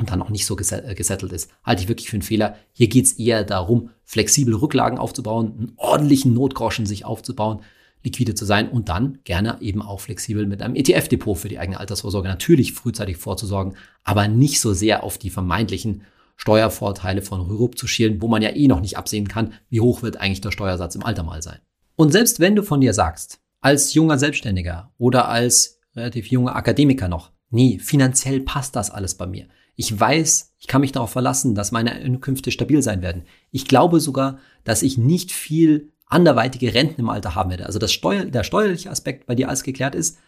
und 0.00 0.10
dann 0.10 0.22
auch 0.22 0.30
nicht 0.30 0.46
so 0.46 0.56
äh, 0.56 0.94
gesettelt 0.94 1.32
ist, 1.32 1.50
halte 1.62 1.82
ich 1.82 1.88
wirklich 1.88 2.08
für 2.08 2.16
einen 2.16 2.22
Fehler. 2.22 2.56
Hier 2.72 2.88
geht 2.88 3.04
es 3.04 3.12
eher 3.12 3.44
darum, 3.44 3.90
flexible 4.04 4.54
Rücklagen 4.54 4.98
aufzubauen, 4.98 5.54
einen 5.56 5.72
ordentlichen 5.76 6.32
Notgroschen 6.32 6.86
sich 6.86 7.04
aufzubauen, 7.04 7.60
liquide 8.02 8.34
zu 8.34 8.46
sein 8.46 8.70
und 8.70 8.88
dann 8.88 9.18
gerne 9.24 9.58
eben 9.60 9.82
auch 9.82 10.00
flexibel 10.00 10.46
mit 10.46 10.62
einem 10.62 10.74
ETF-Depot 10.74 11.36
für 11.36 11.50
die 11.50 11.58
eigene 11.58 11.78
Altersvorsorge 11.78 12.28
natürlich 12.28 12.72
frühzeitig 12.72 13.18
vorzusorgen, 13.18 13.76
aber 14.02 14.26
nicht 14.26 14.60
so 14.60 14.72
sehr 14.72 15.04
auf 15.04 15.18
die 15.18 15.28
vermeintlichen 15.28 16.02
Steuervorteile 16.36 17.20
von 17.20 17.42
Rürup 17.42 17.76
zu 17.76 17.86
schielen, 17.86 18.22
wo 18.22 18.28
man 18.28 18.40
ja 18.40 18.50
eh 18.50 18.66
noch 18.66 18.80
nicht 18.80 18.96
absehen 18.96 19.28
kann, 19.28 19.52
wie 19.68 19.82
hoch 19.82 20.02
wird 20.02 20.16
eigentlich 20.16 20.40
der 20.40 20.52
Steuersatz 20.52 20.94
im 20.94 21.04
Alter 21.04 21.22
mal 21.22 21.42
sein. 21.42 21.58
Und 21.96 22.12
selbst 22.12 22.40
wenn 22.40 22.56
du 22.56 22.62
von 22.62 22.80
dir 22.80 22.94
sagst, 22.94 23.40
als 23.60 23.94
junger 23.94 24.18
Selbstständiger 24.18 24.92
oder 24.98 25.28
als 25.28 25.80
relativ 25.94 26.28
junger 26.28 26.56
Akademiker 26.56 27.08
noch, 27.08 27.32
nee, 27.50 27.78
finanziell 27.78 28.40
passt 28.40 28.76
das 28.76 28.90
alles 28.90 29.14
bei 29.16 29.26
mir. 29.26 29.48
Ich 29.76 29.98
weiß, 29.98 30.54
ich 30.58 30.66
kann 30.66 30.82
mich 30.82 30.92
darauf 30.92 31.10
verlassen, 31.10 31.54
dass 31.54 31.72
meine 31.72 31.92
Einkünfte 31.92 32.50
stabil 32.50 32.82
sein 32.82 33.02
werden. 33.02 33.24
Ich 33.50 33.66
glaube 33.66 34.00
sogar, 34.00 34.38
dass 34.64 34.82
ich 34.82 34.98
nicht 34.98 35.32
viel 35.32 35.92
anderweitige 36.06 36.74
Renten 36.74 37.00
im 37.00 37.08
Alter 37.08 37.34
haben 37.34 37.50
werde. 37.50 37.66
Also 37.66 37.78
das 37.78 37.92
Steuer, 37.92 38.24
der 38.24 38.44
steuerliche 38.44 38.90
Aspekt 38.90 39.26
bei 39.26 39.34
dir 39.34 39.48
alles 39.48 39.62
geklärt 39.62 39.94
ist, 39.94 40.18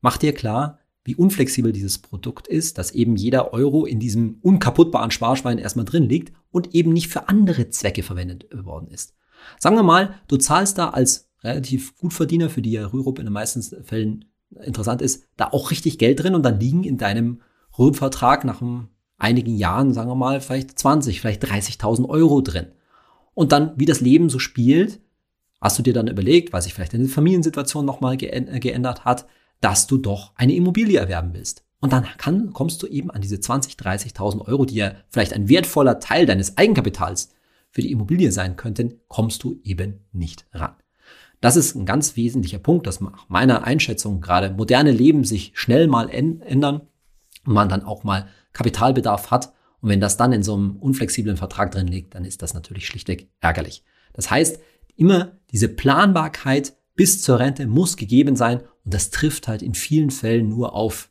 mach 0.00 0.18
dir 0.18 0.34
klar, 0.34 0.78
wie 1.04 1.16
unflexibel 1.16 1.72
dieses 1.72 1.98
Produkt 1.98 2.46
ist, 2.46 2.78
dass 2.78 2.92
eben 2.92 3.16
jeder 3.16 3.52
Euro 3.52 3.86
in 3.86 3.98
diesem 3.98 4.38
unkaputtbaren 4.42 5.10
Sparschwein 5.10 5.58
erstmal 5.58 5.84
drin 5.84 6.08
liegt 6.08 6.32
und 6.50 6.74
eben 6.74 6.92
nicht 6.92 7.08
für 7.08 7.28
andere 7.28 7.70
Zwecke 7.70 8.02
verwendet 8.02 8.46
worden 8.52 8.88
ist. 8.88 9.14
Sagen 9.58 9.74
wir 9.74 9.82
mal, 9.82 10.14
du 10.28 10.36
zahlst 10.36 10.78
da 10.78 10.90
als 10.90 11.31
relativ 11.44 11.96
Gutverdiener, 11.96 12.50
für 12.50 12.62
die 12.62 12.72
ja 12.72 12.86
Rürup 12.86 13.18
in 13.18 13.26
den 13.26 13.32
meisten 13.32 13.62
Fällen 13.84 14.26
interessant 14.60 15.02
ist, 15.02 15.24
da 15.36 15.48
auch 15.48 15.70
richtig 15.70 15.98
Geld 15.98 16.22
drin 16.22 16.34
und 16.34 16.42
dann 16.42 16.60
liegen 16.60 16.84
in 16.84 16.98
deinem 16.98 17.40
Rürup-Vertrag 17.78 18.44
nach 18.44 18.62
einigen 19.18 19.56
Jahren, 19.56 19.94
sagen 19.94 20.10
wir 20.10 20.14
mal, 20.14 20.40
vielleicht 20.40 20.78
20, 20.78 21.20
vielleicht 21.20 21.44
30.000 21.44 22.08
Euro 22.08 22.40
drin. 22.40 22.66
Und 23.34 23.52
dann, 23.52 23.72
wie 23.76 23.86
das 23.86 24.00
Leben 24.00 24.28
so 24.28 24.38
spielt, 24.38 25.00
hast 25.60 25.78
du 25.78 25.82
dir 25.82 25.94
dann 25.94 26.08
überlegt, 26.08 26.52
weil 26.52 26.60
sich 26.60 26.74
vielleicht 26.74 26.92
deine 26.92 27.08
Familiensituation 27.08 27.84
nochmal 27.84 28.16
äh, 28.20 28.60
geändert 28.60 29.04
hat, 29.04 29.26
dass 29.60 29.86
du 29.86 29.96
doch 29.96 30.32
eine 30.34 30.54
Immobilie 30.54 30.98
erwerben 30.98 31.30
willst. 31.32 31.64
Und 31.80 31.92
dann 31.92 32.04
kann, 32.18 32.52
kommst 32.52 32.82
du 32.82 32.86
eben 32.86 33.10
an 33.10 33.22
diese 33.22 33.40
20, 33.40 33.74
30.000 33.74 34.46
Euro, 34.46 34.64
die 34.64 34.76
ja 34.76 34.92
vielleicht 35.08 35.32
ein 35.32 35.48
wertvoller 35.48 35.98
Teil 35.98 36.26
deines 36.26 36.56
Eigenkapitals 36.56 37.30
für 37.70 37.80
die 37.80 37.90
Immobilie 37.90 38.30
sein 38.32 38.56
könnten, 38.56 39.00
kommst 39.08 39.42
du 39.42 39.60
eben 39.64 40.04
nicht 40.12 40.46
ran. 40.52 40.74
Das 41.42 41.56
ist 41.56 41.74
ein 41.74 41.84
ganz 41.84 42.14
wesentlicher 42.14 42.60
Punkt, 42.60 42.86
dass 42.86 43.00
nach 43.00 43.28
meiner 43.28 43.64
Einschätzung 43.64 44.20
gerade 44.20 44.50
moderne 44.50 44.92
Leben 44.92 45.24
sich 45.24 45.50
schnell 45.54 45.88
mal 45.88 46.08
ändern 46.08 46.82
und 47.44 47.52
man 47.52 47.68
dann 47.68 47.82
auch 47.82 48.04
mal 48.04 48.28
Kapitalbedarf 48.52 49.32
hat. 49.32 49.52
Und 49.80 49.88
wenn 49.88 50.00
das 50.00 50.16
dann 50.16 50.32
in 50.32 50.44
so 50.44 50.54
einem 50.54 50.76
unflexiblen 50.76 51.36
Vertrag 51.36 51.72
drin 51.72 51.88
liegt, 51.88 52.14
dann 52.14 52.24
ist 52.24 52.42
das 52.42 52.54
natürlich 52.54 52.86
schlichtweg 52.86 53.28
ärgerlich. 53.40 53.82
Das 54.12 54.30
heißt, 54.30 54.60
immer 54.94 55.32
diese 55.50 55.68
Planbarkeit 55.68 56.76
bis 56.94 57.22
zur 57.22 57.40
Rente 57.40 57.66
muss 57.66 57.96
gegeben 57.96 58.36
sein 58.36 58.60
und 58.84 58.94
das 58.94 59.10
trifft 59.10 59.48
halt 59.48 59.62
in 59.62 59.74
vielen 59.74 60.12
Fällen 60.12 60.48
nur 60.48 60.74
auf, 60.74 61.10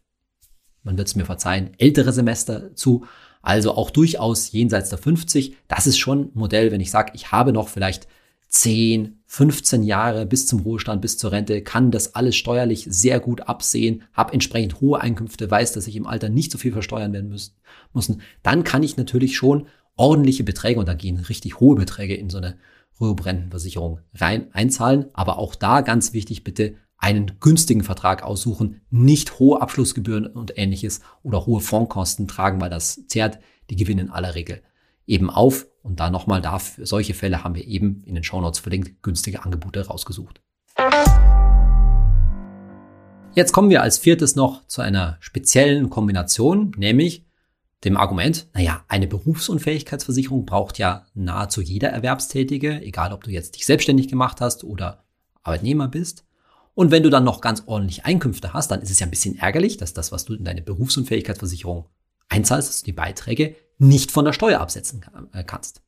man 0.84 0.98
wird 0.98 1.10
es 1.10 1.16
mir 1.16 1.26
verzeihen, 1.26 1.72
ältere 1.78 2.14
Semester 2.14 2.74
zu, 2.74 3.06
also 3.42 3.74
auch 3.76 3.90
durchaus 3.90 4.54
jenseits 4.54 4.90
der 4.90 4.98
50. 4.98 5.58
Das 5.68 5.88
ist 5.88 5.98
schon 5.98 6.22
ein 6.22 6.32
Modell, 6.36 6.72
wenn 6.72 6.80
ich 6.80 6.92
sage, 6.92 7.12
ich 7.16 7.34
habe 7.34 7.52
noch 7.52 7.68
vielleicht 7.68 8.08
10, 8.52 9.24
15 9.28 9.82
Jahre 9.84 10.26
bis 10.26 10.46
zum 10.46 10.60
Ruhestand, 10.60 11.02
bis 11.02 11.18
zur 11.18 11.32
Rente, 11.32 11.62
kann 11.62 11.90
das 11.90 12.16
alles 12.16 12.36
steuerlich 12.36 12.86
sehr 12.90 13.22
gut 13.22 13.48
absehen, 13.48 14.04
habe 14.12 14.34
entsprechend 14.34 14.82
hohe 14.82 15.00
Einkünfte, 15.00 15.50
weiß, 15.50 15.72
dass 15.72 15.88
ich 15.88 15.96
im 15.96 16.06
Alter 16.06 16.28
nicht 16.28 16.52
so 16.52 16.58
viel 16.58 16.74
versteuern 16.74 17.14
werden 17.14 17.30
müssen, 17.30 17.56
müssen, 17.94 18.22
dann 18.44 18.66
kann 18.66 18.84
ich 18.84 18.98
natürlich 18.98 19.38
schon 19.38 19.68
ordentliche 19.96 20.44
Beträge, 20.44 20.82
und 20.82 20.90
da 20.90 20.94
gehen 20.94 21.18
richtig 21.18 21.62
hohe 21.62 21.78
Beträge 21.78 22.14
in 22.14 22.30
so 22.30 22.40
eine 22.40 22.58
Rürup-Rentenversicherung 23.00 24.00
rein 24.16 24.54
einzahlen. 24.54 25.06
Aber 25.14 25.40
auch 25.40 25.56
da 25.56 25.80
ganz 25.80 26.12
wichtig, 26.12 26.44
bitte 26.44 26.76
einen 26.98 27.40
günstigen 27.40 27.84
Vertrag 27.84 28.22
aussuchen, 28.22 28.82
nicht 28.90 29.40
hohe 29.40 29.62
Abschlussgebühren 29.62 30.28
und 30.28 30.58
ähnliches 30.58 31.00
oder 31.24 31.46
hohe 31.46 31.62
Fondkosten 31.62 32.28
tragen, 32.28 32.60
weil 32.60 32.70
das 32.70 33.08
zehrt 33.08 33.40
die 33.70 33.78
Gewinne 33.78 34.02
in 34.02 34.10
aller 34.10 34.36
Regel 34.36 34.62
eben 35.08 35.30
auf. 35.30 35.68
Und 35.84 36.00
da 36.00 36.10
nochmal 36.10 36.42
dafür, 36.42 36.86
solche 36.86 37.14
Fälle 37.14 37.44
haben 37.44 37.56
wir 37.56 37.66
eben 37.66 38.04
in 38.06 38.16
den 38.16 38.24
Shownotes 38.24 38.60
verlinkt, 38.60 39.02
günstige 39.02 39.44
Angebote 39.44 39.88
rausgesucht. 39.88 40.42
Jetzt 43.34 43.54
kommen 43.54 43.70
wir 43.70 43.82
als 43.82 43.98
viertes 43.98 44.36
noch 44.36 44.68
zu 44.68 44.82
einer 44.82 45.18
speziellen 45.22 45.90
Kombination, 45.90 46.74
nämlich 46.78 47.26
dem 47.84 47.98
Argument, 47.98 48.48
naja, 48.54 48.84
eine 48.88 49.08
Berufsunfähigkeitsversicherung 49.08 50.46
braucht 50.46 50.78
ja 50.78 51.06
nahezu 51.14 51.62
jeder 51.62 51.90
Erwerbstätige, 51.90 52.82
egal 52.82 53.12
ob 53.12 53.24
du 53.24 53.32
jetzt 53.32 53.56
dich 53.56 53.66
selbstständig 53.66 54.08
gemacht 54.08 54.40
hast 54.40 54.64
oder 54.64 55.04
Arbeitnehmer 55.42 55.88
bist. 55.88 56.26
Und 56.76 56.92
wenn 56.92 57.04
du 57.04 57.10
dann 57.10 57.24
noch 57.24 57.42
ganz 57.42 57.64
ordentlich 57.66 58.06
Einkünfte 58.06 58.54
hast, 58.54 58.70
dann 58.70 58.82
ist 58.82 58.92
es 58.92 59.00
ja 59.00 59.08
ein 59.08 59.12
bisschen 59.12 59.38
ärgerlich, 59.38 59.78
dass 59.78 59.94
das, 59.94 60.12
was 60.12 60.26
du 60.26 60.36
in 60.36 60.44
deine 60.44 60.62
Berufsunfähigkeitsversicherung 60.62 61.86
einzahlst, 62.32 62.70
dass 62.70 62.82
du 62.82 62.86
die 62.86 62.94
Beiträge 62.94 63.56
nicht 63.78 64.12
von 64.12 64.26
der 64.26 64.34
Steuer 64.34 64.60
absetzen 64.60 65.06
äh, 65.34 65.44
kannst. 65.44 65.82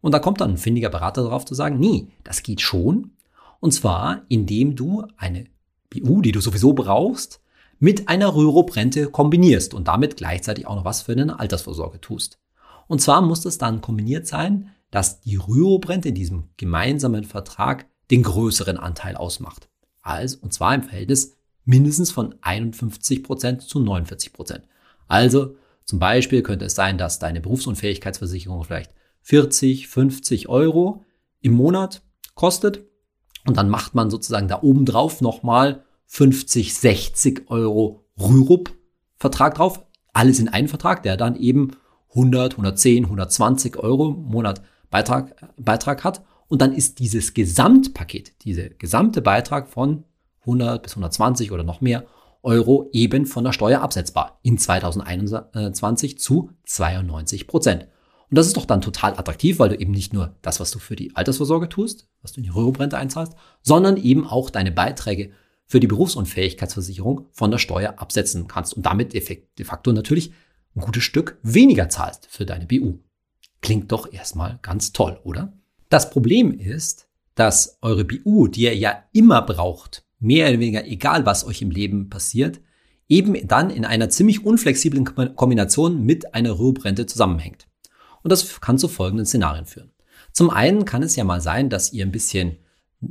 Und 0.00 0.12
da 0.12 0.18
kommt 0.18 0.40
dann 0.40 0.52
ein 0.52 0.58
findiger 0.58 0.90
Berater 0.90 1.22
darauf 1.22 1.44
zu 1.44 1.54
sagen, 1.54 1.78
nee, 1.78 2.08
das 2.24 2.42
geht 2.42 2.60
schon. 2.60 3.12
Und 3.60 3.72
zwar, 3.72 4.22
indem 4.28 4.74
du 4.74 5.06
eine 5.16 5.46
BU, 5.90 6.22
die 6.22 6.32
du 6.32 6.40
sowieso 6.40 6.72
brauchst, 6.72 7.40
mit 7.78 8.08
einer 8.08 8.34
Rürup-Rente 8.34 9.08
kombinierst 9.08 9.74
und 9.74 9.88
damit 9.88 10.16
gleichzeitig 10.16 10.66
auch 10.66 10.76
noch 10.76 10.84
was 10.84 11.02
für 11.02 11.12
eine 11.12 11.38
Altersvorsorge 11.38 12.00
tust. 12.00 12.38
Und 12.88 13.00
zwar 13.00 13.22
muss 13.22 13.44
es 13.44 13.58
dann 13.58 13.80
kombiniert 13.80 14.26
sein, 14.26 14.70
dass 14.90 15.20
die 15.20 15.36
Rürup-Rente 15.36 16.08
in 16.08 16.14
diesem 16.14 16.48
gemeinsamen 16.56 17.24
Vertrag 17.24 17.86
den 18.10 18.22
größeren 18.22 18.76
Anteil 18.76 19.16
ausmacht. 19.16 19.68
Also, 20.02 20.38
und 20.42 20.52
zwar 20.52 20.74
im 20.74 20.82
Verhältnis 20.82 21.36
mindestens 21.64 22.10
von 22.10 22.34
51 22.40 23.22
Prozent 23.22 23.62
zu 23.62 23.78
49%. 23.78 24.32
Prozent. 24.32 24.64
Also, 25.08 25.56
zum 25.84 25.98
Beispiel 25.98 26.42
könnte 26.42 26.64
es 26.66 26.74
sein, 26.74 26.98
dass 26.98 27.18
deine 27.18 27.40
Berufsunfähigkeitsversicherung 27.40 28.64
vielleicht 28.64 28.92
40, 29.22 29.88
50 29.88 30.48
Euro 30.48 31.04
im 31.40 31.52
Monat 31.52 32.02
kostet. 32.34 32.84
Und 33.46 33.56
dann 33.56 33.68
macht 33.68 33.94
man 33.94 34.10
sozusagen 34.10 34.48
da 34.48 34.62
oben 34.62 34.84
drauf 34.84 35.20
nochmal 35.20 35.84
50, 36.06 36.74
60 36.74 37.50
Euro 37.50 38.04
Rürup-Vertrag 38.18 39.54
drauf. 39.54 39.84
Alles 40.12 40.38
in 40.38 40.48
einen 40.48 40.68
Vertrag, 40.68 41.02
der 41.02 41.16
dann 41.16 41.36
eben 41.36 41.72
100, 42.10 42.52
110, 42.52 43.04
120 43.04 43.76
Euro 43.78 44.10
im 44.10 44.24
Monat 44.24 44.62
Beitrag, 44.90 45.34
Beitrag 45.56 46.04
hat. 46.04 46.22
Und 46.48 46.60
dann 46.60 46.74
ist 46.74 46.98
dieses 46.98 47.32
Gesamtpaket, 47.32 48.44
dieser 48.44 48.68
gesamte 48.68 49.22
Beitrag 49.22 49.68
von 49.68 50.04
100 50.40 50.82
bis 50.82 50.92
120 50.92 51.50
oder 51.50 51.64
noch 51.64 51.80
mehr 51.80 52.04
Euro 52.42 52.88
eben 52.92 53.26
von 53.26 53.44
der 53.44 53.52
Steuer 53.52 53.80
absetzbar 53.80 54.38
in 54.42 54.58
2021 54.58 56.18
zu 56.18 56.50
92 56.64 57.46
Prozent. 57.46 57.88
Und 58.30 58.36
das 58.38 58.46
ist 58.46 58.56
doch 58.56 58.64
dann 58.64 58.80
total 58.80 59.12
attraktiv, 59.18 59.58
weil 59.58 59.68
du 59.68 59.78
eben 59.78 59.92
nicht 59.92 60.12
nur 60.12 60.36
das, 60.42 60.58
was 60.58 60.70
du 60.70 60.78
für 60.78 60.96
die 60.96 61.14
Altersvorsorge 61.14 61.68
tust, 61.68 62.08
was 62.22 62.32
du 62.32 62.40
in 62.40 62.44
die 62.44 62.50
Rürup-Rente 62.50 62.96
einzahlst, 62.96 63.34
sondern 63.60 63.96
eben 63.96 64.26
auch 64.26 64.48
deine 64.48 64.72
Beiträge 64.72 65.32
für 65.66 65.80
die 65.80 65.86
Berufsunfähigkeitsversicherung 65.86 67.26
von 67.30 67.50
der 67.50 67.58
Steuer 67.58 67.94
absetzen 67.98 68.48
kannst 68.48 68.74
und 68.74 68.84
damit 68.86 69.12
de 69.12 69.64
facto 69.64 69.92
natürlich 69.92 70.32
ein 70.74 70.80
gutes 70.80 71.02
Stück 71.02 71.38
weniger 71.42 71.88
zahlst 71.88 72.26
für 72.30 72.46
deine 72.46 72.66
BU. 72.66 72.98
Klingt 73.60 73.92
doch 73.92 74.12
erstmal 74.12 74.58
ganz 74.62 74.92
toll, 74.92 75.20
oder? 75.24 75.52
Das 75.88 76.10
Problem 76.10 76.52
ist, 76.52 77.08
dass 77.34 77.78
eure 77.82 78.04
BU, 78.04 78.48
die 78.48 78.62
ihr 78.62 78.76
ja 78.76 79.04
immer 79.12 79.42
braucht, 79.42 80.04
mehr 80.22 80.48
oder 80.48 80.60
weniger 80.60 80.86
egal 80.86 81.26
was 81.26 81.46
euch 81.46 81.60
im 81.60 81.70
Leben 81.70 82.08
passiert, 82.08 82.60
eben 83.08 83.46
dann 83.46 83.68
in 83.68 83.84
einer 83.84 84.08
ziemlich 84.08 84.44
unflexiblen 84.44 85.04
Kombination 85.36 86.04
mit 86.04 86.34
einer 86.34 86.58
Rüruprente 86.58 87.06
zusammenhängt. 87.06 87.66
Und 88.22 88.30
das 88.30 88.60
kann 88.60 88.78
zu 88.78 88.88
folgenden 88.88 89.26
Szenarien 89.26 89.66
führen. 89.66 89.90
Zum 90.32 90.48
einen 90.48 90.84
kann 90.84 91.02
es 91.02 91.16
ja 91.16 91.24
mal 91.24 91.40
sein, 91.40 91.68
dass 91.68 91.92
ihr 91.92 92.06
ein 92.06 92.12
bisschen 92.12 92.56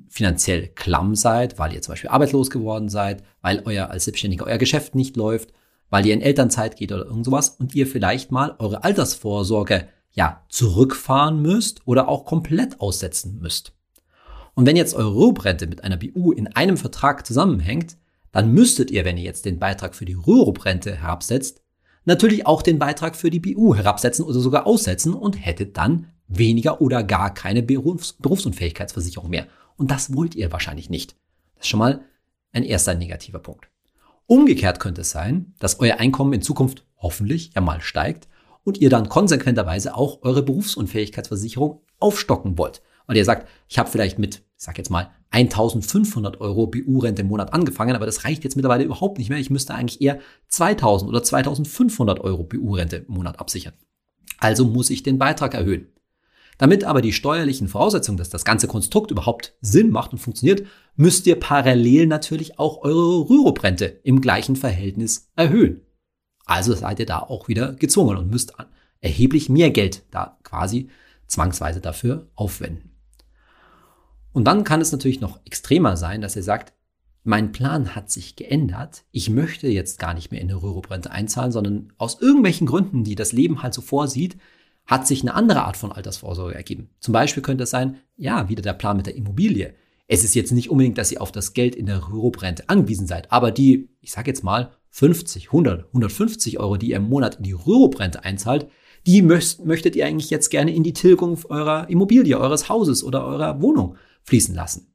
finanziell 0.10 0.70
klamm 0.70 1.16
seid, 1.16 1.60
weil 1.60 1.74
ihr 1.74 1.82
zum 1.82 1.92
Beispiel 1.92 2.10
arbeitslos 2.10 2.50
geworden 2.50 2.90
seid, 2.90 3.24
weil 3.42 3.62
euer 3.66 3.90
als 3.90 4.06
Selbstständiger 4.06 4.46
euer 4.46 4.58
Geschäft 4.58 4.96
nicht 4.96 5.18
läuft, 5.18 5.52
weil 5.90 6.06
ihr 6.06 6.14
in 6.14 6.22
Elternzeit 6.22 6.78
geht 6.78 6.92
oder 6.92 7.06
irgend 7.06 7.26
sowas 7.26 7.50
und 7.50 7.76
ihr 7.76 7.86
vielleicht 7.86 8.32
mal 8.32 8.56
eure 8.58 8.84
Altersvorsorge 8.84 9.88
ja 10.14 10.44
zurückfahren 10.50 11.42
müsst 11.42 11.86
oder 11.86 12.08
auch 12.08 12.26
komplett 12.26 12.80
aussetzen 12.80 13.40
müsst. 13.40 13.74
Und 14.62 14.68
wenn 14.68 14.76
jetzt 14.76 14.94
eure 14.94 15.16
Rüruprente 15.16 15.66
mit 15.66 15.84
einer 15.84 15.98
BU 15.98 16.34
in 16.34 16.46
einem 16.46 16.78
Vertrag 16.78 17.26
zusammenhängt, 17.26 17.98
dann 18.32 18.52
müsstet 18.52 18.92
ihr, 18.92 19.06
wenn 19.06 19.18
ihr 19.18 19.24
jetzt 19.24 19.46
den 19.46 19.58
Beitrag 19.58 19.96
für 19.96 20.06
die 20.06 20.14
Rüruprente 20.14 20.98
herabsetzt, 20.98 21.64
natürlich 22.06 22.46
auch 22.46 22.62
den 22.62 22.78
Beitrag 22.78 23.16
für 23.16 23.32
die 23.32 23.40
BU 23.40 23.74
herabsetzen 23.74 24.24
oder 24.24 24.40
sogar 24.40 24.68
aussetzen 24.68 25.16
und 25.16 25.34
hättet 25.34 25.78
dann 25.78 26.10
weniger 26.28 26.80
oder 26.80 27.02
gar 27.02 27.34
keine 27.34 27.64
Berufs 27.64 28.14
Berufsunfähigkeitsversicherung 28.20 29.32
mehr. 29.32 29.48
Und 29.78 29.90
das 29.90 30.14
wollt 30.14 30.36
ihr 30.36 30.52
wahrscheinlich 30.52 30.92
nicht. 30.92 31.16
Das 31.56 31.66
ist 31.66 31.70
schon 31.70 31.80
mal 31.80 32.02
ein 32.52 32.64
erster 32.64 32.94
negativer 32.94 33.40
Punkt. 33.40 33.68
Umgekehrt 34.28 34.80
könnte 34.80 35.02
es 35.02 35.10
sein, 35.10 35.56
dass 35.58 35.80
euer 35.80 35.98
Einkommen 35.98 36.34
in 36.34 36.44
Zukunft 36.44 36.86
hoffentlich 36.98 37.50
ja 37.56 37.62
mal 37.62 37.82
steigt 37.82 38.28
und 38.64 38.78
ihr 38.78 38.92
dann 38.92 39.10
konsequenterweise 39.10 39.96
auch 39.96 40.20
eure 40.22 40.44
Berufsunfähigkeitsversicherung 40.44 41.82
aufstocken 41.98 42.60
wollt. 42.60 42.84
Weil 43.12 43.18
ihr 43.18 43.26
sagt, 43.26 43.50
ich 43.68 43.78
habe 43.78 43.92
vielleicht 43.92 44.20
mit, 44.20 44.36
ich 44.38 44.44
sag 44.56 44.78
jetzt 44.78 44.90
mal, 44.90 45.12
1500 45.32 46.40
Euro 46.40 46.68
BU-Rente 46.68 47.24
im 47.24 47.28
Monat 47.28 47.52
angefangen, 47.52 47.94
aber 47.94 48.06
das 48.06 48.24
reicht 48.24 48.46
jetzt 48.46 48.56
mittlerweile 48.56 48.86
überhaupt 48.86 49.18
nicht 49.18 49.30
mehr. 49.30 49.38
Ich 49.38 49.50
müsste 49.50 49.76
eigentlich 49.76 50.00
eher 50.00 50.20
2000 50.48 51.10
oder 51.10 51.22
2500 51.22 52.22
Euro 52.22 52.46
BU-Rente 52.46 53.04
im 53.10 53.16
Monat 53.16 53.38
absichern. 53.38 53.74
Also 54.38 54.64
muss 54.64 54.90
ich 54.90 55.04
den 55.04 55.18
Beitrag 55.18 55.54
erhöhen. 55.56 55.90
Damit 56.58 56.86
aber 56.86 57.02
die 57.02 57.12
steuerlichen 57.12 57.68
Voraussetzungen, 57.68 58.18
dass 58.18 58.30
das 58.30 58.46
ganze 58.46 58.70
Konstrukt 58.70 59.12
überhaupt 59.12 59.58
Sinn 59.60 59.90
macht 59.90 60.14
und 60.14 60.20
funktioniert, 60.20 60.66
müsst 60.96 61.28
ihr 61.28 61.38
parallel 61.38 62.08
natürlich 62.08 62.60
auch 62.60 62.82
eure 62.82 63.30
Rüruprente 63.30 64.00
im 64.06 64.22
gleichen 64.22 64.56
Verhältnis 64.56 65.30
erhöhen. 65.36 65.82
Also 66.46 66.74
seid 66.76 67.00
ihr 67.00 67.06
da 67.06 67.20
auch 67.20 67.50
wieder 67.50 67.74
gezwungen 67.74 68.16
und 68.16 68.32
müsst 68.32 68.54
erheblich 69.02 69.50
mehr 69.50 69.70
Geld 69.70 70.04
da 70.12 70.38
quasi 70.44 70.88
zwangsweise 71.32 71.82
dafür 71.82 72.30
aufwenden. 72.36 72.91
Und 74.34 74.46
dann 74.46 74.64
kann 74.64 74.82
es 74.82 74.92
natürlich 74.92 75.22
noch 75.22 75.40
extremer 75.46 75.98
sein, 75.98 76.22
dass 76.22 76.36
ihr 76.36 76.44
sagt, 76.44 76.74
mein 77.24 77.52
Plan 77.52 77.96
hat 77.96 78.10
sich 78.10 78.36
geändert. 78.36 79.04
Ich 79.12 79.30
möchte 79.30 79.68
jetzt 79.68 80.00
gar 80.00 80.14
nicht 80.14 80.32
mehr 80.32 80.42
in 80.42 80.50
eine 80.50 80.62
Rüruprente 80.62 81.12
einzahlen, 81.12 81.52
sondern 81.52 81.94
aus 81.98 82.20
irgendwelchen 82.20 82.66
Gründen, 82.66 83.04
die 83.04 83.16
das 83.16 83.32
Leben 83.32 83.62
halt 83.62 83.74
so 83.74 83.82
vorsieht, 83.82 84.38
hat 84.88 85.06
sich 85.06 85.22
eine 85.22 85.36
andere 85.36 85.64
Art 85.64 85.78
von 85.78 85.92
Altersvorsorge 85.92 86.56
ergeben. 86.56 86.90
Zum 87.00 87.12
Beispiel 87.12 87.44
könnte 87.44 87.66
es 87.66 87.70
sein, 87.70 87.98
ja, 88.18 88.50
wieder 88.50 88.64
der 88.64 88.74
Plan 88.74 88.98
mit 88.98 89.06
der 89.06 89.16
Immobilie. 89.16 89.76
Es 90.08 90.24
ist 90.24 90.34
jetzt 90.34 90.52
nicht 90.52 90.70
unbedingt, 90.72 90.98
dass 90.98 91.12
ihr 91.12 91.22
auf 91.22 91.32
das 91.32 91.54
Geld 91.54 91.76
in 91.76 91.86
der 91.86 92.10
Rürup-Rente 92.10 92.68
angewiesen 92.68 93.08
seid, 93.08 93.32
aber 93.32 93.52
die, 93.52 93.90
ich 94.02 94.12
sage 94.12 94.32
jetzt 94.32 94.44
mal, 94.44 94.72
50, 94.90 95.48
100, 95.48 95.86
150 95.88 96.60
Euro, 96.60 96.76
die 96.76 96.90
ihr 96.90 96.98
im 96.98 97.08
Monat 97.08 97.36
in 97.36 97.44
die 97.44 97.54
Rürup-Rente 97.54 98.26
einzahlt, 98.26 98.68
die 99.06 99.22
möcht, 99.22 99.64
möchtet 99.64 99.96
ihr 99.96 100.06
eigentlich 100.06 100.30
jetzt 100.30 100.50
gerne 100.50 100.74
in 100.76 100.84
die 100.84 100.94
Tilgung 100.94 101.40
eurer 101.48 101.90
Immobilie, 101.90 102.38
eures 102.38 102.68
Hauses 102.68 103.04
oder 103.04 103.26
eurer 103.26 103.62
Wohnung 103.62 103.96
fließen 104.24 104.56
lassen. 104.56 104.94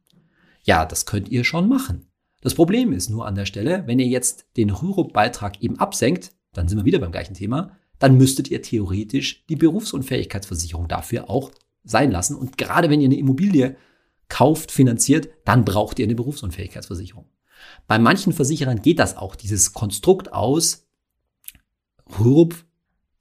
Ja, 0.62 0.84
das 0.84 1.06
könnt 1.06 1.28
ihr 1.28 1.44
schon 1.44 1.68
machen. 1.68 2.10
Das 2.40 2.54
Problem 2.54 2.92
ist 2.92 3.08
nur 3.08 3.26
an 3.26 3.34
der 3.34 3.46
Stelle, 3.46 3.84
wenn 3.86 3.98
ihr 3.98 4.06
jetzt 4.06 4.46
den 4.56 4.70
Rürup-Beitrag 4.70 5.62
eben 5.62 5.78
absenkt, 5.78 6.32
dann 6.52 6.68
sind 6.68 6.78
wir 6.78 6.84
wieder 6.84 6.98
beim 6.98 7.12
gleichen 7.12 7.34
Thema, 7.34 7.76
dann 7.98 8.16
müsstet 8.16 8.50
ihr 8.50 8.62
theoretisch 8.62 9.46
die 9.46 9.56
Berufsunfähigkeitsversicherung 9.56 10.88
dafür 10.88 11.30
auch 11.30 11.50
sein 11.82 12.10
lassen. 12.10 12.36
Und 12.36 12.58
gerade 12.58 12.90
wenn 12.90 13.00
ihr 13.00 13.06
eine 13.06 13.18
Immobilie 13.18 13.76
kauft, 14.28 14.70
finanziert, 14.70 15.28
dann 15.44 15.64
braucht 15.64 15.98
ihr 15.98 16.04
eine 16.04 16.14
Berufsunfähigkeitsversicherung. 16.14 17.26
Bei 17.86 17.98
manchen 17.98 18.32
Versicherern 18.32 18.82
geht 18.82 18.98
das 18.98 19.16
auch, 19.16 19.34
dieses 19.34 19.72
Konstrukt 19.72 20.32
aus 20.32 20.86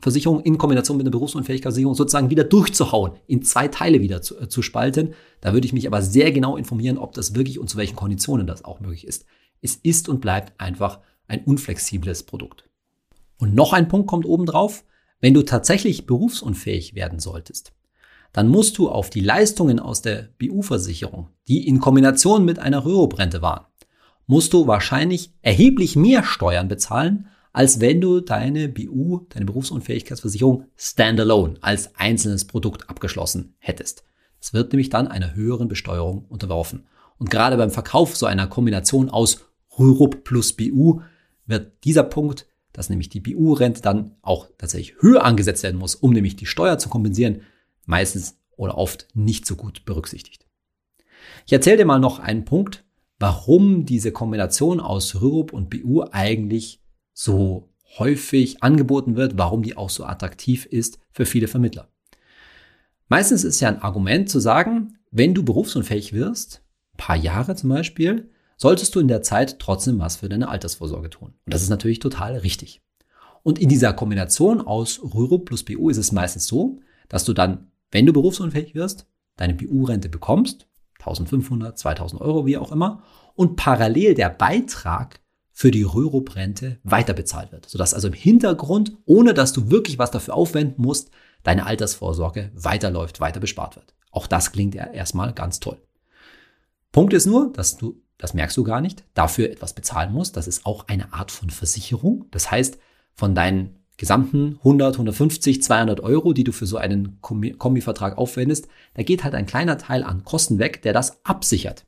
Versicherung 0.05 0.41
in 0.41 0.59
Kombination 0.59 0.97
mit 0.97 1.07
einer 1.07 1.11
Berufsunfähigkeitsversicherung 1.13 1.95
sozusagen 1.95 2.29
wieder 2.29 2.43
durchzuhauen, 2.43 3.13
in 3.25 3.41
zwei 3.41 3.67
Teile 3.69 4.01
wieder 4.01 4.21
zu, 4.21 4.39
äh, 4.39 4.47
zu 4.47 4.61
spalten. 4.61 5.15
Da 5.41 5.53
würde 5.53 5.65
ich 5.65 5.73
mich 5.73 5.87
aber 5.87 6.03
sehr 6.03 6.31
genau 6.31 6.57
informieren, 6.57 6.99
ob 6.99 7.13
das 7.13 7.33
wirklich 7.33 7.57
und 7.57 7.71
zu 7.71 7.77
welchen 7.77 7.95
Konditionen 7.95 8.45
das 8.45 8.63
auch 8.63 8.79
möglich 8.79 9.07
ist. 9.07 9.25
Es 9.63 9.77
ist 9.77 10.07
und 10.07 10.21
bleibt 10.21 10.61
einfach 10.61 10.99
ein 11.27 11.43
unflexibles 11.43 12.21
Produkt. 12.21 12.69
Und 13.39 13.55
noch 13.55 13.73
ein 13.73 13.87
Punkt 13.87 14.05
kommt 14.05 14.27
oben 14.27 14.45
drauf. 14.45 14.85
Wenn 15.21 15.33
du 15.33 15.41
tatsächlich 15.41 16.05
berufsunfähig 16.05 16.93
werden 16.93 17.17
solltest, 17.17 17.73
dann 18.31 18.47
musst 18.47 18.77
du 18.77 18.89
auf 18.89 19.09
die 19.09 19.21
Leistungen 19.21 19.79
aus 19.79 20.03
der 20.03 20.29
BU-Versicherung, 20.37 21.29
die 21.47 21.67
in 21.67 21.79
Kombination 21.79 22.45
mit 22.45 22.59
einer 22.59 22.85
Rürup-Rente 22.85 23.41
waren, 23.41 23.65
musst 24.27 24.53
du 24.53 24.67
wahrscheinlich 24.67 25.33
erheblich 25.41 25.95
mehr 25.95 26.23
Steuern 26.23 26.67
bezahlen, 26.67 27.27
als 27.55 27.79
wenn 27.79 28.01
du 28.01 28.19
deine 28.19 28.67
BU, 28.67 29.21
deine 29.29 29.45
Berufsunfähigkeitsversicherung 29.45 30.65
standalone 30.75 31.55
als 31.61 31.95
einzelnes 31.95 32.43
Produkt 32.43 32.89
abgeschlossen 32.89 33.55
hättest. 33.59 34.03
Es 34.41 34.53
wird 34.53 34.73
nämlich 34.73 34.89
dann 34.89 35.07
einer 35.07 35.35
höheren 35.35 35.69
Besteuerung 35.69 36.25
unterworfen. 36.25 36.85
Und 37.17 37.29
gerade 37.29 37.55
beim 37.55 37.71
Verkauf 37.71 38.17
so 38.17 38.25
einer 38.25 38.47
Kombination 38.47 39.09
aus 39.09 39.45
Rürup 39.79 40.25
plus 40.25 40.51
BU 40.51 40.99
wird 41.45 41.85
dieser 41.85 42.03
Punkt, 42.03 42.45
dass 42.73 42.89
nämlich 42.89 43.07
die 43.07 43.21
BU-Rente 43.21 43.81
dann 43.81 44.17
auch 44.21 44.49
tatsächlich 44.57 44.97
höher 44.99 45.23
angesetzt 45.23 45.63
werden 45.63 45.79
muss, 45.79 45.95
um 45.95 46.11
nämlich 46.11 46.35
die 46.35 46.47
Steuer 46.47 46.77
zu 46.77 46.89
kompensieren, 46.89 47.43
meistens 47.85 48.37
oder 48.57 48.77
oft 48.77 49.07
nicht 49.13 49.45
so 49.45 49.55
gut 49.55 49.85
berücksichtigt. 49.85 50.45
Ich 51.45 51.53
erzähle 51.53 51.77
dir 51.77 51.85
mal 51.85 51.99
noch 51.99 52.19
einen 52.19 52.43
Punkt, 52.43 52.83
warum 53.17 53.85
diese 53.85 54.11
Kombination 54.11 54.81
aus 54.81 55.21
Rürup 55.21 55.53
und 55.53 55.69
BU 55.69 56.03
eigentlich 56.11 56.81
so 57.15 57.69
häufig 57.97 58.61
angeboten 58.61 59.15
wird, 59.15 59.37
warum 59.37 59.63
die 59.63 59.77
auch 59.77 59.89
so 59.89 60.03
attraktiv 60.03 60.65
ist 60.65 60.99
für 61.11 61.25
viele 61.25 61.47
Vermittler. 61.47 61.87
Meistens 63.07 63.43
ist 63.43 63.61
ja 63.61 63.69
ein 63.69 63.81
Argument 63.81 64.29
zu 64.29 64.39
sagen, 64.39 64.99
wenn 65.11 65.33
du 65.33 65.43
berufsunfähig 65.43 66.13
wirst, 66.13 66.61
ein 66.93 66.97
paar 66.97 67.15
Jahre 67.15 67.55
zum 67.55 67.69
Beispiel, 67.69 68.29
solltest 68.57 68.93
du 68.95 68.99
in 68.99 69.07
der 69.07 69.21
Zeit 69.21 69.59
trotzdem 69.59 69.97
was 69.99 70.17
für 70.17 70.29
deine 70.29 70.49
Altersvorsorge 70.49 71.09
tun. 71.09 71.33
Und 71.45 71.53
das 71.53 71.61
ist 71.61 71.69
natürlich 71.69 71.99
total 71.99 72.35
richtig. 72.37 72.81
Und 73.43 73.59
in 73.59 73.69
dieser 73.69 73.93
Kombination 73.93 74.59
aus 74.59 74.99
Rüro 75.01 75.39
plus 75.39 75.63
BU 75.63 75.89
ist 75.89 75.97
es 75.97 76.11
meistens 76.11 76.47
so, 76.47 76.79
dass 77.07 77.23
du 77.23 77.33
dann, 77.33 77.71
wenn 77.91 78.05
du 78.05 78.11
berufsunfähig 78.11 78.75
wirst, 78.75 79.07
deine 79.37 79.53
BU-Rente 79.53 80.09
bekommst, 80.09 80.67
1500, 80.99 81.77
2000 81.77 82.21
Euro, 82.21 82.45
wie 82.45 82.57
auch 82.57 82.71
immer, 82.71 83.03
und 83.35 83.55
parallel 83.55 84.15
der 84.15 84.29
Beitrag 84.29 85.19
für 85.57 85.71
die 85.71 85.83
Rürup-Rente 85.83 86.79
weiter 86.83 87.13
bezahlt 87.13 87.53
wird. 87.53 87.69
Sodass 87.69 87.93
also 87.93 88.07
im 88.07 88.13
Hintergrund, 88.13 88.97
ohne 89.05 89.33
dass 89.33 89.53
du 89.53 89.71
wirklich 89.71 89.97
was 89.97 90.11
dafür 90.11 90.33
aufwenden 90.33 90.83
musst, 90.83 91.11
deine 91.43 91.65
Altersvorsorge 91.65 92.51
weiterläuft, 92.53 93.21
weiter 93.21 93.39
bespart 93.39 93.77
wird. 93.77 93.95
Auch 94.11 94.27
das 94.27 94.51
klingt 94.51 94.75
ja 94.75 94.83
erstmal 94.83 95.31
ganz 95.31 95.61
toll. 95.61 95.77
Punkt 96.91 97.13
ist 97.13 97.25
nur, 97.25 97.53
dass 97.53 97.77
du, 97.77 98.01
das 98.17 98.33
merkst 98.33 98.57
du 98.57 98.65
gar 98.65 98.81
nicht, 98.81 99.05
dafür 99.13 99.49
etwas 99.49 99.73
bezahlen 99.73 100.11
musst. 100.11 100.35
Das 100.35 100.45
ist 100.45 100.65
auch 100.65 100.89
eine 100.89 101.13
Art 101.13 101.31
von 101.31 101.49
Versicherung. 101.49 102.25
Das 102.31 102.51
heißt, 102.51 102.77
von 103.13 103.33
deinen 103.33 103.79
gesamten 103.95 104.57
100, 104.57 104.95
150, 104.95 105.63
200 105.63 106.01
Euro, 106.01 106.33
die 106.33 106.43
du 106.43 106.51
für 106.51 106.65
so 106.65 106.75
einen 106.75 107.21
Kombivertrag 107.21 108.17
aufwendest, 108.17 108.67
da 108.95 109.03
geht 109.03 109.23
halt 109.23 109.35
ein 109.35 109.45
kleiner 109.45 109.77
Teil 109.77 110.03
an 110.03 110.25
Kosten 110.25 110.59
weg, 110.59 110.81
der 110.81 110.91
das 110.91 111.23
absichert. 111.25 111.85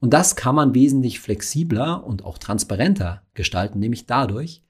Und 0.00 0.12
das 0.14 0.36
kann 0.36 0.54
man 0.54 0.74
wesentlich 0.74 1.20
flexibler 1.20 2.04
und 2.04 2.24
auch 2.24 2.38
transparenter 2.38 3.22
gestalten, 3.34 3.78
nämlich 3.78 4.06
dadurch, 4.06 4.62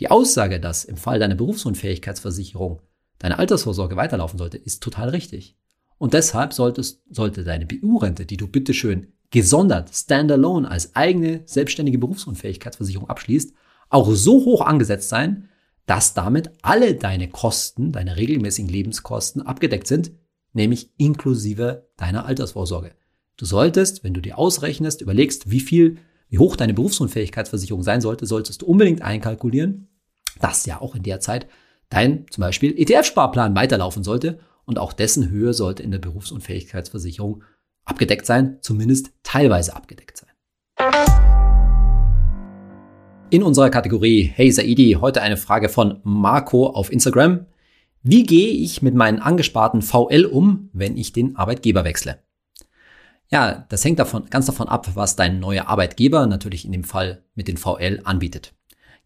die 0.00 0.10
Aussage, 0.10 0.58
dass 0.58 0.84
im 0.84 0.96
Fall 0.96 1.20
deiner 1.20 1.36
Berufsunfähigkeitsversicherung 1.36 2.82
deine 3.18 3.38
Altersvorsorge 3.38 3.96
weiterlaufen 3.96 4.38
sollte, 4.38 4.58
ist 4.58 4.82
total 4.82 5.10
richtig. 5.10 5.56
Und 5.98 6.14
deshalb 6.14 6.52
solltest, 6.52 7.02
sollte 7.08 7.44
deine 7.44 7.66
BU-Rente, 7.66 8.26
die 8.26 8.36
du 8.36 8.48
bitteschön 8.48 9.12
gesondert, 9.30 9.94
standalone 9.94 10.68
als 10.68 10.94
eigene 10.96 11.42
selbstständige 11.46 11.98
Berufsunfähigkeitsversicherung 11.98 13.08
abschließt, 13.08 13.54
auch 13.88 14.10
so 14.12 14.44
hoch 14.44 14.60
angesetzt 14.60 15.08
sein, 15.08 15.48
dass 15.86 16.14
damit 16.14 16.50
alle 16.62 16.94
deine 16.94 17.28
Kosten, 17.28 17.92
deine 17.92 18.16
regelmäßigen 18.16 18.70
Lebenskosten 18.70 19.42
abgedeckt 19.42 19.86
sind, 19.86 20.12
nämlich 20.52 20.90
inklusive 20.96 21.88
deiner 21.96 22.26
Altersvorsorge. 22.26 22.92
Du 23.36 23.46
solltest, 23.46 24.04
wenn 24.04 24.14
du 24.14 24.20
dir 24.20 24.38
ausrechnest, 24.38 25.00
überlegst, 25.00 25.50
wie 25.50 25.58
viel, 25.58 25.98
wie 26.28 26.38
hoch 26.38 26.54
deine 26.54 26.72
Berufsunfähigkeitsversicherung 26.72 27.82
sein 27.82 28.00
sollte, 28.00 28.26
solltest 28.26 28.62
du 28.62 28.66
unbedingt 28.66 29.02
einkalkulieren, 29.02 29.88
dass 30.40 30.66
ja 30.66 30.80
auch 30.80 30.94
in 30.94 31.02
der 31.02 31.18
Zeit 31.18 31.48
dein 31.88 32.26
zum 32.30 32.42
Beispiel 32.42 32.78
ETF-Sparplan 32.78 33.56
weiterlaufen 33.56 34.04
sollte 34.04 34.38
und 34.66 34.78
auch 34.78 34.92
dessen 34.92 35.30
Höhe 35.30 35.52
sollte 35.52 35.82
in 35.82 35.90
der 35.90 35.98
Berufsunfähigkeitsversicherung 35.98 37.42
abgedeckt 37.84 38.24
sein, 38.24 38.58
zumindest 38.60 39.10
teilweise 39.24 39.74
abgedeckt 39.74 40.16
sein. 40.16 40.30
In 43.30 43.42
unserer 43.42 43.70
Kategorie 43.70 44.22
Hey 44.32 44.52
Saidi 44.52 44.98
heute 45.00 45.22
eine 45.22 45.36
Frage 45.36 45.68
von 45.68 45.98
Marco 46.04 46.68
auf 46.68 46.92
Instagram. 46.92 47.46
Wie 48.04 48.22
gehe 48.22 48.50
ich 48.50 48.80
mit 48.80 48.94
meinen 48.94 49.18
angesparten 49.18 49.82
VL 49.82 50.24
um, 50.24 50.70
wenn 50.72 50.96
ich 50.96 51.12
den 51.12 51.34
Arbeitgeber 51.34 51.84
wechsle? 51.84 52.20
Ja, 53.30 53.66
das 53.68 53.84
hängt 53.84 53.98
davon, 53.98 54.26
ganz 54.30 54.46
davon 54.46 54.68
ab, 54.68 54.88
was 54.94 55.16
dein 55.16 55.40
neuer 55.40 55.66
Arbeitgeber 55.66 56.26
natürlich 56.26 56.64
in 56.64 56.72
dem 56.72 56.84
Fall 56.84 57.24
mit 57.34 57.48
den 57.48 57.56
VL 57.56 58.00
anbietet. 58.04 58.54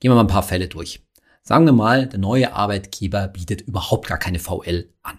Gehen 0.00 0.10
wir 0.10 0.16
mal 0.16 0.22
ein 0.22 0.26
paar 0.26 0.42
Fälle 0.42 0.68
durch. 0.68 1.06
Sagen 1.42 1.64
wir 1.64 1.72
mal, 1.72 2.06
der 2.06 2.18
neue 2.18 2.52
Arbeitgeber 2.52 3.28
bietet 3.28 3.62
überhaupt 3.62 4.06
gar 4.06 4.18
keine 4.18 4.38
VL 4.38 4.92
an. 5.02 5.18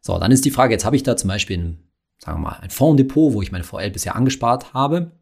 So, 0.00 0.18
dann 0.18 0.32
ist 0.32 0.44
die 0.44 0.50
Frage, 0.50 0.72
jetzt 0.72 0.84
habe 0.84 0.96
ich 0.96 1.02
da 1.02 1.16
zum 1.16 1.28
Beispiel 1.28 1.58
ein, 1.58 1.88
sagen 2.18 2.38
wir 2.38 2.50
mal, 2.50 2.58
ein 2.60 2.70
Fonddepot, 2.70 3.34
wo 3.34 3.42
ich 3.42 3.52
meine 3.52 3.64
VL 3.64 3.90
bisher 3.90 4.16
angespart 4.16 4.72
habe. 4.74 5.12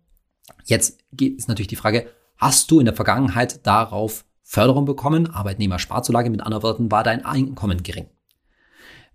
Jetzt 0.65 1.01
ist 1.19 1.49
natürlich 1.49 1.69
die 1.69 1.77
Frage, 1.77 2.09
hast 2.37 2.71
du 2.71 2.79
in 2.79 2.87
der 2.87 2.95
Vergangenheit 2.95 3.67
darauf 3.67 4.25
Förderung 4.43 4.85
bekommen? 4.85 5.31
Arbeitnehmersparzulage, 5.31 6.31
mit 6.31 6.43
anderen 6.43 6.63
Worten, 6.63 6.91
war 6.91 7.05
dein 7.05 7.25
Einkommen 7.25 7.83
gering? 7.83 8.07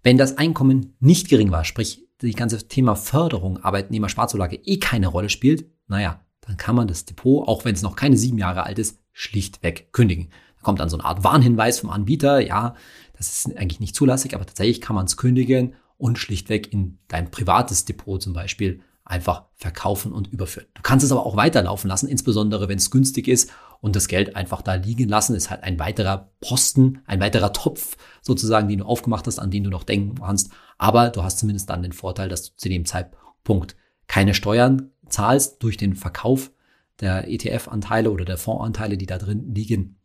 Wenn 0.04 0.18
das 0.18 0.38
Einkommen 0.38 0.96
nicht 1.00 1.30
gering 1.30 1.52
war, 1.52 1.64
sprich 1.64 2.07
die 2.22 2.34
ganze 2.34 2.68
Thema 2.68 2.96
Förderung, 2.96 3.64
Arbeitnehmersparzulage 3.64 4.58
eh 4.58 4.78
keine 4.80 5.08
Rolle 5.08 5.30
spielt, 5.30 5.66
naja, 5.88 6.22
dann 6.42 6.58
kann 6.58 6.76
man 6.76 6.88
das 6.88 7.06
Depot, 7.06 7.48
auch 7.48 7.66
wenn 7.66 7.76
es 7.76 7.82
noch 7.82 7.96
keine 7.96 8.18
sieben 8.18 8.38
Jahre 8.38 8.64
alt 8.64 8.80
ist, 8.80 9.00
schlichtweg 9.12 9.92
kündigen. 9.92 10.30
Da 10.58 10.64
kommt 10.64 10.80
dann 10.80 10.90
so 10.90 10.98
eine 10.98 11.06
Art 11.06 11.24
Warnhinweis 11.24 11.80
vom 11.80 11.90
Anbieter, 11.90 12.40
ja, 12.40 12.76
das 13.14 13.46
ist 13.46 13.58
eigentlich 13.58 13.80
nicht 13.80 13.96
zulässig, 13.96 14.36
aber 14.36 14.46
tatsächlich 14.46 14.82
kann 14.82 14.96
man 14.96 15.06
es 15.06 15.18
kündigen 15.18 15.76
und 15.98 16.18
schlichtweg 16.18 16.72
in 16.72 17.00
dein 17.08 17.32
privates 17.32 17.86
Depot 17.86 18.22
zum 18.22 18.34
Beispiel 18.34 18.82
einfach 19.04 19.46
verkaufen 19.56 20.12
und 20.12 20.28
überführen. 20.28 20.68
Du 20.74 20.82
kannst 20.82 21.06
es 21.06 21.12
aber 21.12 21.26
auch 21.26 21.36
weiterlaufen 21.36 21.88
lassen, 21.88 22.08
insbesondere 22.08 22.68
wenn 22.68 22.78
es 22.78 22.92
günstig 22.92 23.28
ist 23.28 23.52
und 23.80 23.96
das 23.96 24.08
Geld 24.08 24.36
einfach 24.36 24.62
da 24.62 24.74
liegen 24.76 25.08
lassen, 25.08 25.36
ist 25.36 25.50
halt 25.50 25.64
ein 25.64 25.80
weiterer 25.80 26.32
Posten, 26.42 27.02
ein 27.06 27.20
weiterer 27.20 27.54
Topf 27.54 27.98
sozusagen, 28.22 28.68
den 28.68 28.80
du 28.80 28.86
aufgemacht 28.86 29.26
hast, 29.28 29.40
an 29.40 29.52
den 29.52 29.64
du 29.64 29.70
noch 29.70 29.84
denken 29.84 30.16
kannst. 30.16 30.52
Aber 30.78 31.10
du 31.10 31.24
hast 31.24 31.40
zumindest 31.40 31.70
dann 31.70 31.84
den 31.84 31.94
Vorteil, 31.94 32.30
dass 32.30 32.44
du 32.44 32.56
zu 32.56 32.70
dem 32.70 32.86
Zeitpunkt 32.86 33.76
keine 34.08 34.34
Steuern 34.34 34.92
zahlst 35.10 35.62
durch 35.64 35.78
den 35.78 35.96
Verkauf 35.96 36.52
der 37.00 37.28
ETF-Anteile 37.28 38.12
oder 38.12 38.26
der 38.26 38.38
Fondsanteile, 38.38 38.98
die 38.98 39.06
da 39.06 39.18
drin 39.18 39.54
liegen. 39.54 39.98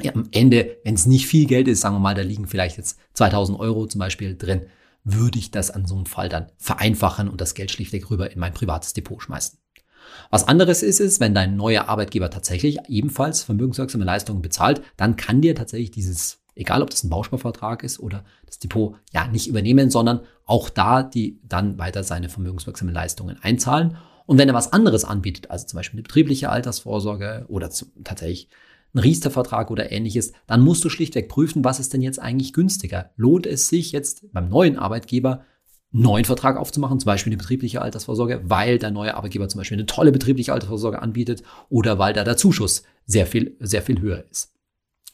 Ja, 0.00 0.12
am 0.14 0.28
Ende, 0.32 0.78
wenn 0.84 0.94
es 0.94 1.06
nicht 1.06 1.26
viel 1.26 1.46
Geld 1.46 1.68
ist, 1.68 1.80
sagen 1.80 1.94
wir 1.94 2.00
mal, 2.00 2.14
da 2.14 2.22
liegen 2.22 2.46
vielleicht 2.46 2.76
jetzt 2.76 2.98
2000 3.14 3.58
Euro 3.58 3.86
zum 3.86 4.00
Beispiel 4.00 4.36
drin, 4.36 4.66
würde 5.04 5.38
ich 5.38 5.50
das 5.50 5.70
an 5.70 5.86
so 5.86 5.94
einem 5.94 6.06
Fall 6.06 6.28
dann 6.28 6.50
vereinfachen 6.56 7.28
und 7.28 7.40
das 7.40 7.54
Geld 7.54 7.70
schlichtweg 7.70 8.10
rüber 8.10 8.32
in 8.32 8.40
mein 8.40 8.54
privates 8.54 8.92
Depot 8.92 9.22
schmeißen. 9.22 9.58
Was 10.30 10.48
anderes 10.48 10.82
ist 10.82 11.00
es, 11.00 11.20
wenn 11.20 11.34
dein 11.34 11.56
neuer 11.56 11.88
Arbeitgeber 11.88 12.30
tatsächlich 12.30 12.78
ebenfalls 12.88 13.42
vermögenswirksame 13.42 14.04
Leistungen 14.04 14.42
bezahlt, 14.42 14.82
dann 14.96 15.16
kann 15.16 15.40
dir 15.40 15.54
tatsächlich 15.54 15.90
dieses, 15.92 16.42
egal 16.54 16.82
ob 16.82 16.90
das 16.90 17.04
ein 17.04 17.10
Bausparvertrag 17.10 17.82
ist 17.82 18.00
oder 18.00 18.24
das 18.46 18.58
Depot, 18.58 18.96
ja 19.12 19.26
nicht 19.26 19.46
übernehmen, 19.46 19.90
sondern 19.90 20.20
auch 20.46 20.68
da 20.68 21.02
die 21.02 21.40
dann 21.42 21.78
weiter 21.78 22.04
seine 22.04 22.28
vermögenswirksame 22.28 22.92
Leistungen 22.92 23.38
einzahlen. 23.42 23.96
Und 24.26 24.38
wenn 24.38 24.48
er 24.48 24.54
was 24.54 24.72
anderes 24.72 25.04
anbietet, 25.04 25.50
also 25.50 25.66
zum 25.66 25.76
Beispiel 25.76 25.98
eine 25.98 26.02
betriebliche 26.02 26.48
Altersvorsorge 26.50 27.44
oder 27.48 27.70
zu, 27.70 27.86
tatsächlich 28.04 28.48
ein 28.94 29.00
Riester-Vertrag 29.00 29.70
oder 29.70 29.90
ähnliches, 29.90 30.32
dann 30.46 30.60
musst 30.62 30.84
du 30.84 30.88
schlichtweg 30.88 31.28
prüfen, 31.28 31.64
was 31.64 31.80
ist 31.80 31.92
denn 31.92 32.00
jetzt 32.00 32.20
eigentlich 32.20 32.52
günstiger. 32.52 33.10
Lohnt 33.16 33.46
es 33.46 33.68
sich 33.68 33.92
jetzt 33.92 34.32
beim 34.32 34.48
neuen 34.48 34.78
Arbeitgeber 34.78 35.44
einen 35.92 36.02
neuen 36.02 36.24
Vertrag 36.24 36.56
aufzumachen, 36.56 37.00
zum 37.00 37.06
Beispiel 37.06 37.32
eine 37.32 37.38
betriebliche 37.38 37.82
Altersvorsorge, 37.82 38.40
weil 38.44 38.78
der 38.78 38.90
neue 38.90 39.16
Arbeitgeber 39.16 39.48
zum 39.48 39.58
Beispiel 39.58 39.76
eine 39.76 39.86
tolle 39.86 40.12
betriebliche 40.12 40.52
Altersvorsorge 40.52 41.02
anbietet 41.02 41.42
oder 41.68 41.98
weil 41.98 42.14
da 42.14 42.24
der 42.24 42.36
Zuschuss 42.36 42.84
sehr 43.06 43.26
viel, 43.26 43.56
sehr 43.60 43.82
viel 43.82 44.00
höher 44.00 44.24
ist. 44.30 44.53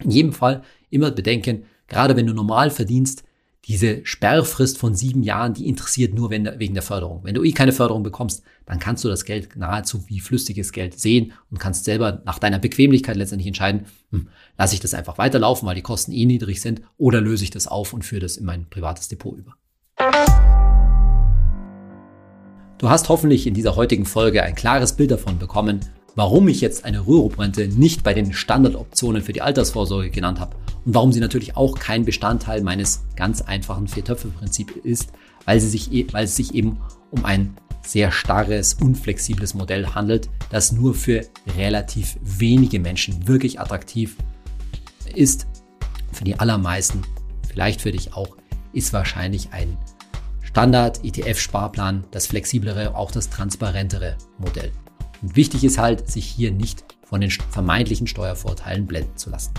In 0.02 0.10
jedem 0.10 0.32
Fall 0.32 0.62
immer 0.90 1.10
bedenken, 1.10 1.64
gerade 1.88 2.16
wenn 2.16 2.26
du 2.26 2.34
normal 2.34 2.70
verdienst, 2.70 3.24
diese 3.66 4.04
Sperrfrist 4.04 4.78
von 4.78 4.94
sieben 4.94 5.22
Jahren, 5.22 5.52
die 5.52 5.68
interessiert 5.68 6.14
nur 6.14 6.30
wegen 6.30 6.74
der 6.74 6.82
Förderung. 6.82 7.20
Wenn 7.24 7.34
du 7.34 7.44
eh 7.44 7.52
keine 7.52 7.72
Förderung 7.72 8.02
bekommst, 8.02 8.42
dann 8.64 8.78
kannst 8.78 9.04
du 9.04 9.08
das 9.08 9.26
Geld 9.26 9.54
nahezu 9.54 10.08
wie 10.08 10.20
flüssiges 10.20 10.72
Geld 10.72 10.98
sehen 10.98 11.32
und 11.50 11.60
kannst 11.60 11.84
selber 11.84 12.22
nach 12.24 12.38
deiner 12.38 12.58
Bequemlichkeit 12.58 13.16
letztendlich 13.16 13.48
entscheiden, 13.48 13.86
hm, 14.10 14.28
lasse 14.56 14.74
ich 14.74 14.80
das 14.80 14.94
einfach 14.94 15.18
weiterlaufen, 15.18 15.68
weil 15.68 15.74
die 15.74 15.82
Kosten 15.82 16.12
eh 16.12 16.24
niedrig 16.24 16.62
sind, 16.62 16.80
oder 16.96 17.20
löse 17.20 17.44
ich 17.44 17.50
das 17.50 17.66
auf 17.66 17.92
und 17.92 18.02
führe 18.02 18.22
das 18.22 18.38
in 18.38 18.46
mein 18.46 18.68
privates 18.70 19.08
Depot 19.08 19.36
über. 19.36 19.54
Du 22.78 22.88
hast 22.88 23.10
hoffentlich 23.10 23.46
in 23.46 23.52
dieser 23.52 23.76
heutigen 23.76 24.06
Folge 24.06 24.42
ein 24.42 24.54
klares 24.54 24.96
Bild 24.96 25.10
davon 25.10 25.38
bekommen, 25.38 25.80
warum 26.16 26.48
ich 26.48 26.60
jetzt 26.60 26.84
eine 26.84 27.06
Rürup-Rente 27.06 27.68
nicht 27.68 28.02
bei 28.02 28.14
den 28.14 28.32
Standardoptionen 28.32 29.22
für 29.22 29.32
die 29.32 29.42
Altersvorsorge 29.42 30.10
genannt 30.10 30.40
habe 30.40 30.56
und 30.84 30.94
warum 30.94 31.12
sie 31.12 31.20
natürlich 31.20 31.56
auch 31.56 31.78
kein 31.78 32.04
Bestandteil 32.04 32.62
meines 32.62 33.04
ganz 33.16 33.42
einfachen 33.42 33.88
Vier-Töpfe-Prinzips 33.88 34.72
ist, 34.82 35.12
weil, 35.44 35.60
sie 35.60 35.68
sich, 35.68 35.92
e, 35.92 36.06
weil 36.12 36.24
es 36.24 36.36
sich 36.36 36.54
eben 36.54 36.78
um 37.10 37.24
ein 37.24 37.56
sehr 37.82 38.12
starres, 38.12 38.74
unflexibles 38.74 39.54
Modell 39.54 39.86
handelt, 39.86 40.28
das 40.50 40.72
nur 40.72 40.94
für 40.94 41.22
relativ 41.56 42.16
wenige 42.22 42.78
Menschen 42.78 43.26
wirklich 43.26 43.58
attraktiv 43.60 44.16
ist. 45.14 45.46
Für 46.12 46.24
die 46.24 46.38
allermeisten, 46.38 47.02
vielleicht 47.48 47.80
für 47.80 47.92
dich 47.92 48.14
auch, 48.14 48.36
ist 48.72 48.92
wahrscheinlich 48.92 49.52
ein 49.52 49.76
Standard-ETF-Sparplan 50.42 52.04
das 52.10 52.26
flexiblere, 52.26 52.94
auch 52.94 53.10
das 53.10 53.30
transparentere 53.30 54.16
Modell. 54.38 54.72
Und 55.22 55.36
wichtig 55.36 55.64
ist 55.64 55.78
halt, 55.78 56.10
sich 56.10 56.24
hier 56.24 56.50
nicht 56.50 56.84
von 57.04 57.20
den 57.20 57.30
vermeintlichen 57.30 58.06
Steuervorteilen 58.06 58.86
blenden 58.86 59.16
zu 59.16 59.30
lassen. 59.30 59.52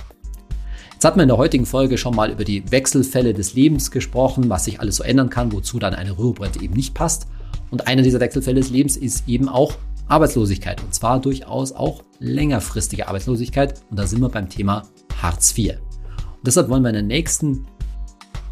Jetzt 0.93 1.06
hat 1.06 1.15
man 1.15 1.24
in 1.24 1.30
der 1.30 1.38
heutigen 1.38 1.65
Folge 1.65 1.97
schon 1.97 2.15
mal 2.15 2.32
über 2.32 2.43
die 2.43 2.71
Wechselfälle 2.71 3.34
des 3.34 3.56
Lebens 3.56 3.91
gesprochen, 3.91 4.50
was 4.50 4.65
sich 4.65 4.80
alles 4.80 4.97
so 4.97 5.04
ändern 5.04 5.30
kann, 5.30 5.52
wozu 5.52 5.80
dann 5.80 5.95
eine 5.95 6.17
Rüruprente 6.17 6.62
eben 6.62 6.76
nicht 6.76 6.93
passt. 6.93 7.28
Und 7.71 7.88
einer 7.88 8.04
dieser 8.04 8.19
Wechselfälle 8.19 8.60
des 8.60 8.69
Lebens 8.69 8.97
ist 8.97 9.28
eben 9.28 9.50
auch 9.50 9.74
Arbeitslosigkeit. 10.08 10.82
Und 10.84 10.93
zwar 10.93 11.19
durchaus 11.19 11.71
auch 11.71 12.04
längerfristige 12.19 13.08
Arbeitslosigkeit. 13.08 13.82
Und 13.89 13.97
da 13.97 14.06
sind 14.06 14.21
wir 14.21 14.30
beim 14.30 14.50
Thema 14.50 14.84
Hartz 15.21 15.58
IV. 15.58 15.78
Und 15.78 16.45
deshalb 16.45 16.69
wollen 16.69 16.84
wir 16.84 16.89
in 16.89 16.95
der 16.95 17.04
nächsten 17.04 17.65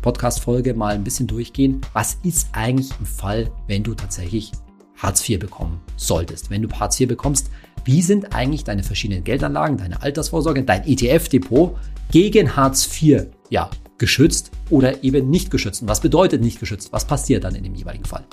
Podcast-Folge 0.01 0.73
mal 0.73 0.95
ein 0.95 1.03
bisschen 1.03 1.27
durchgehen. 1.27 1.81
Was 1.93 2.17
ist 2.23 2.47
eigentlich 2.53 2.89
im 2.99 3.05
Fall, 3.05 3.51
wenn 3.67 3.83
du 3.83 3.93
tatsächlich 3.93 4.51
Hartz 4.99 5.27
IV 5.27 5.39
bekommen 5.39 5.81
solltest? 5.95 6.49
Wenn 6.49 6.61
du 6.61 6.71
Hartz 6.71 6.99
IV 6.99 7.07
bekommst, 7.07 7.49
wie 7.85 8.01
sind 8.01 8.35
eigentlich 8.35 8.63
deine 8.63 8.83
verschiedenen 8.83 9.23
Geldanlagen, 9.23 9.77
deine 9.77 10.01
Altersvorsorge, 10.01 10.63
dein 10.63 10.85
ETF-Depot 10.85 11.75
gegen 12.11 12.55
Hartz 12.55 12.87
IV 13.01 13.27
ja, 13.49 13.69
geschützt 13.97 14.51
oder 14.69 15.03
eben 15.03 15.29
nicht 15.29 15.49
geschützt? 15.49 15.81
Und 15.81 15.87
was 15.87 16.01
bedeutet 16.01 16.41
nicht 16.41 16.59
geschützt? 16.59 16.91
Was 16.91 17.05
passiert 17.05 17.43
dann 17.43 17.55
in 17.55 17.63
dem 17.63 17.75
jeweiligen 17.75 18.05
Fall? 18.05 18.25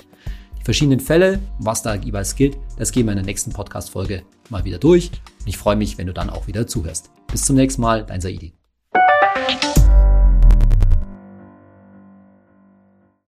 Die 0.59 0.63
verschiedenen 0.63 0.99
Fälle, 0.99 1.39
was 1.59 1.81
da 1.81 1.95
jeweils 1.95 2.35
gilt, 2.35 2.57
das 2.77 2.91
gehen 2.91 3.05
wir 3.05 3.13
in 3.13 3.17
der 3.17 3.25
nächsten 3.25 3.51
Podcast-Folge 3.51 4.23
mal 4.49 4.65
wieder 4.65 4.77
durch. 4.77 5.11
Und 5.39 5.47
ich 5.47 5.57
freue 5.57 5.77
mich, 5.77 5.97
wenn 5.97 6.07
du 6.07 6.13
dann 6.13 6.29
auch 6.29 6.47
wieder 6.47 6.67
zuhörst. 6.67 7.09
Bis 7.31 7.45
zum 7.45 7.55
nächsten 7.55 7.81
Mal, 7.81 8.05
dein 8.05 8.21
Saidi. 8.21 8.56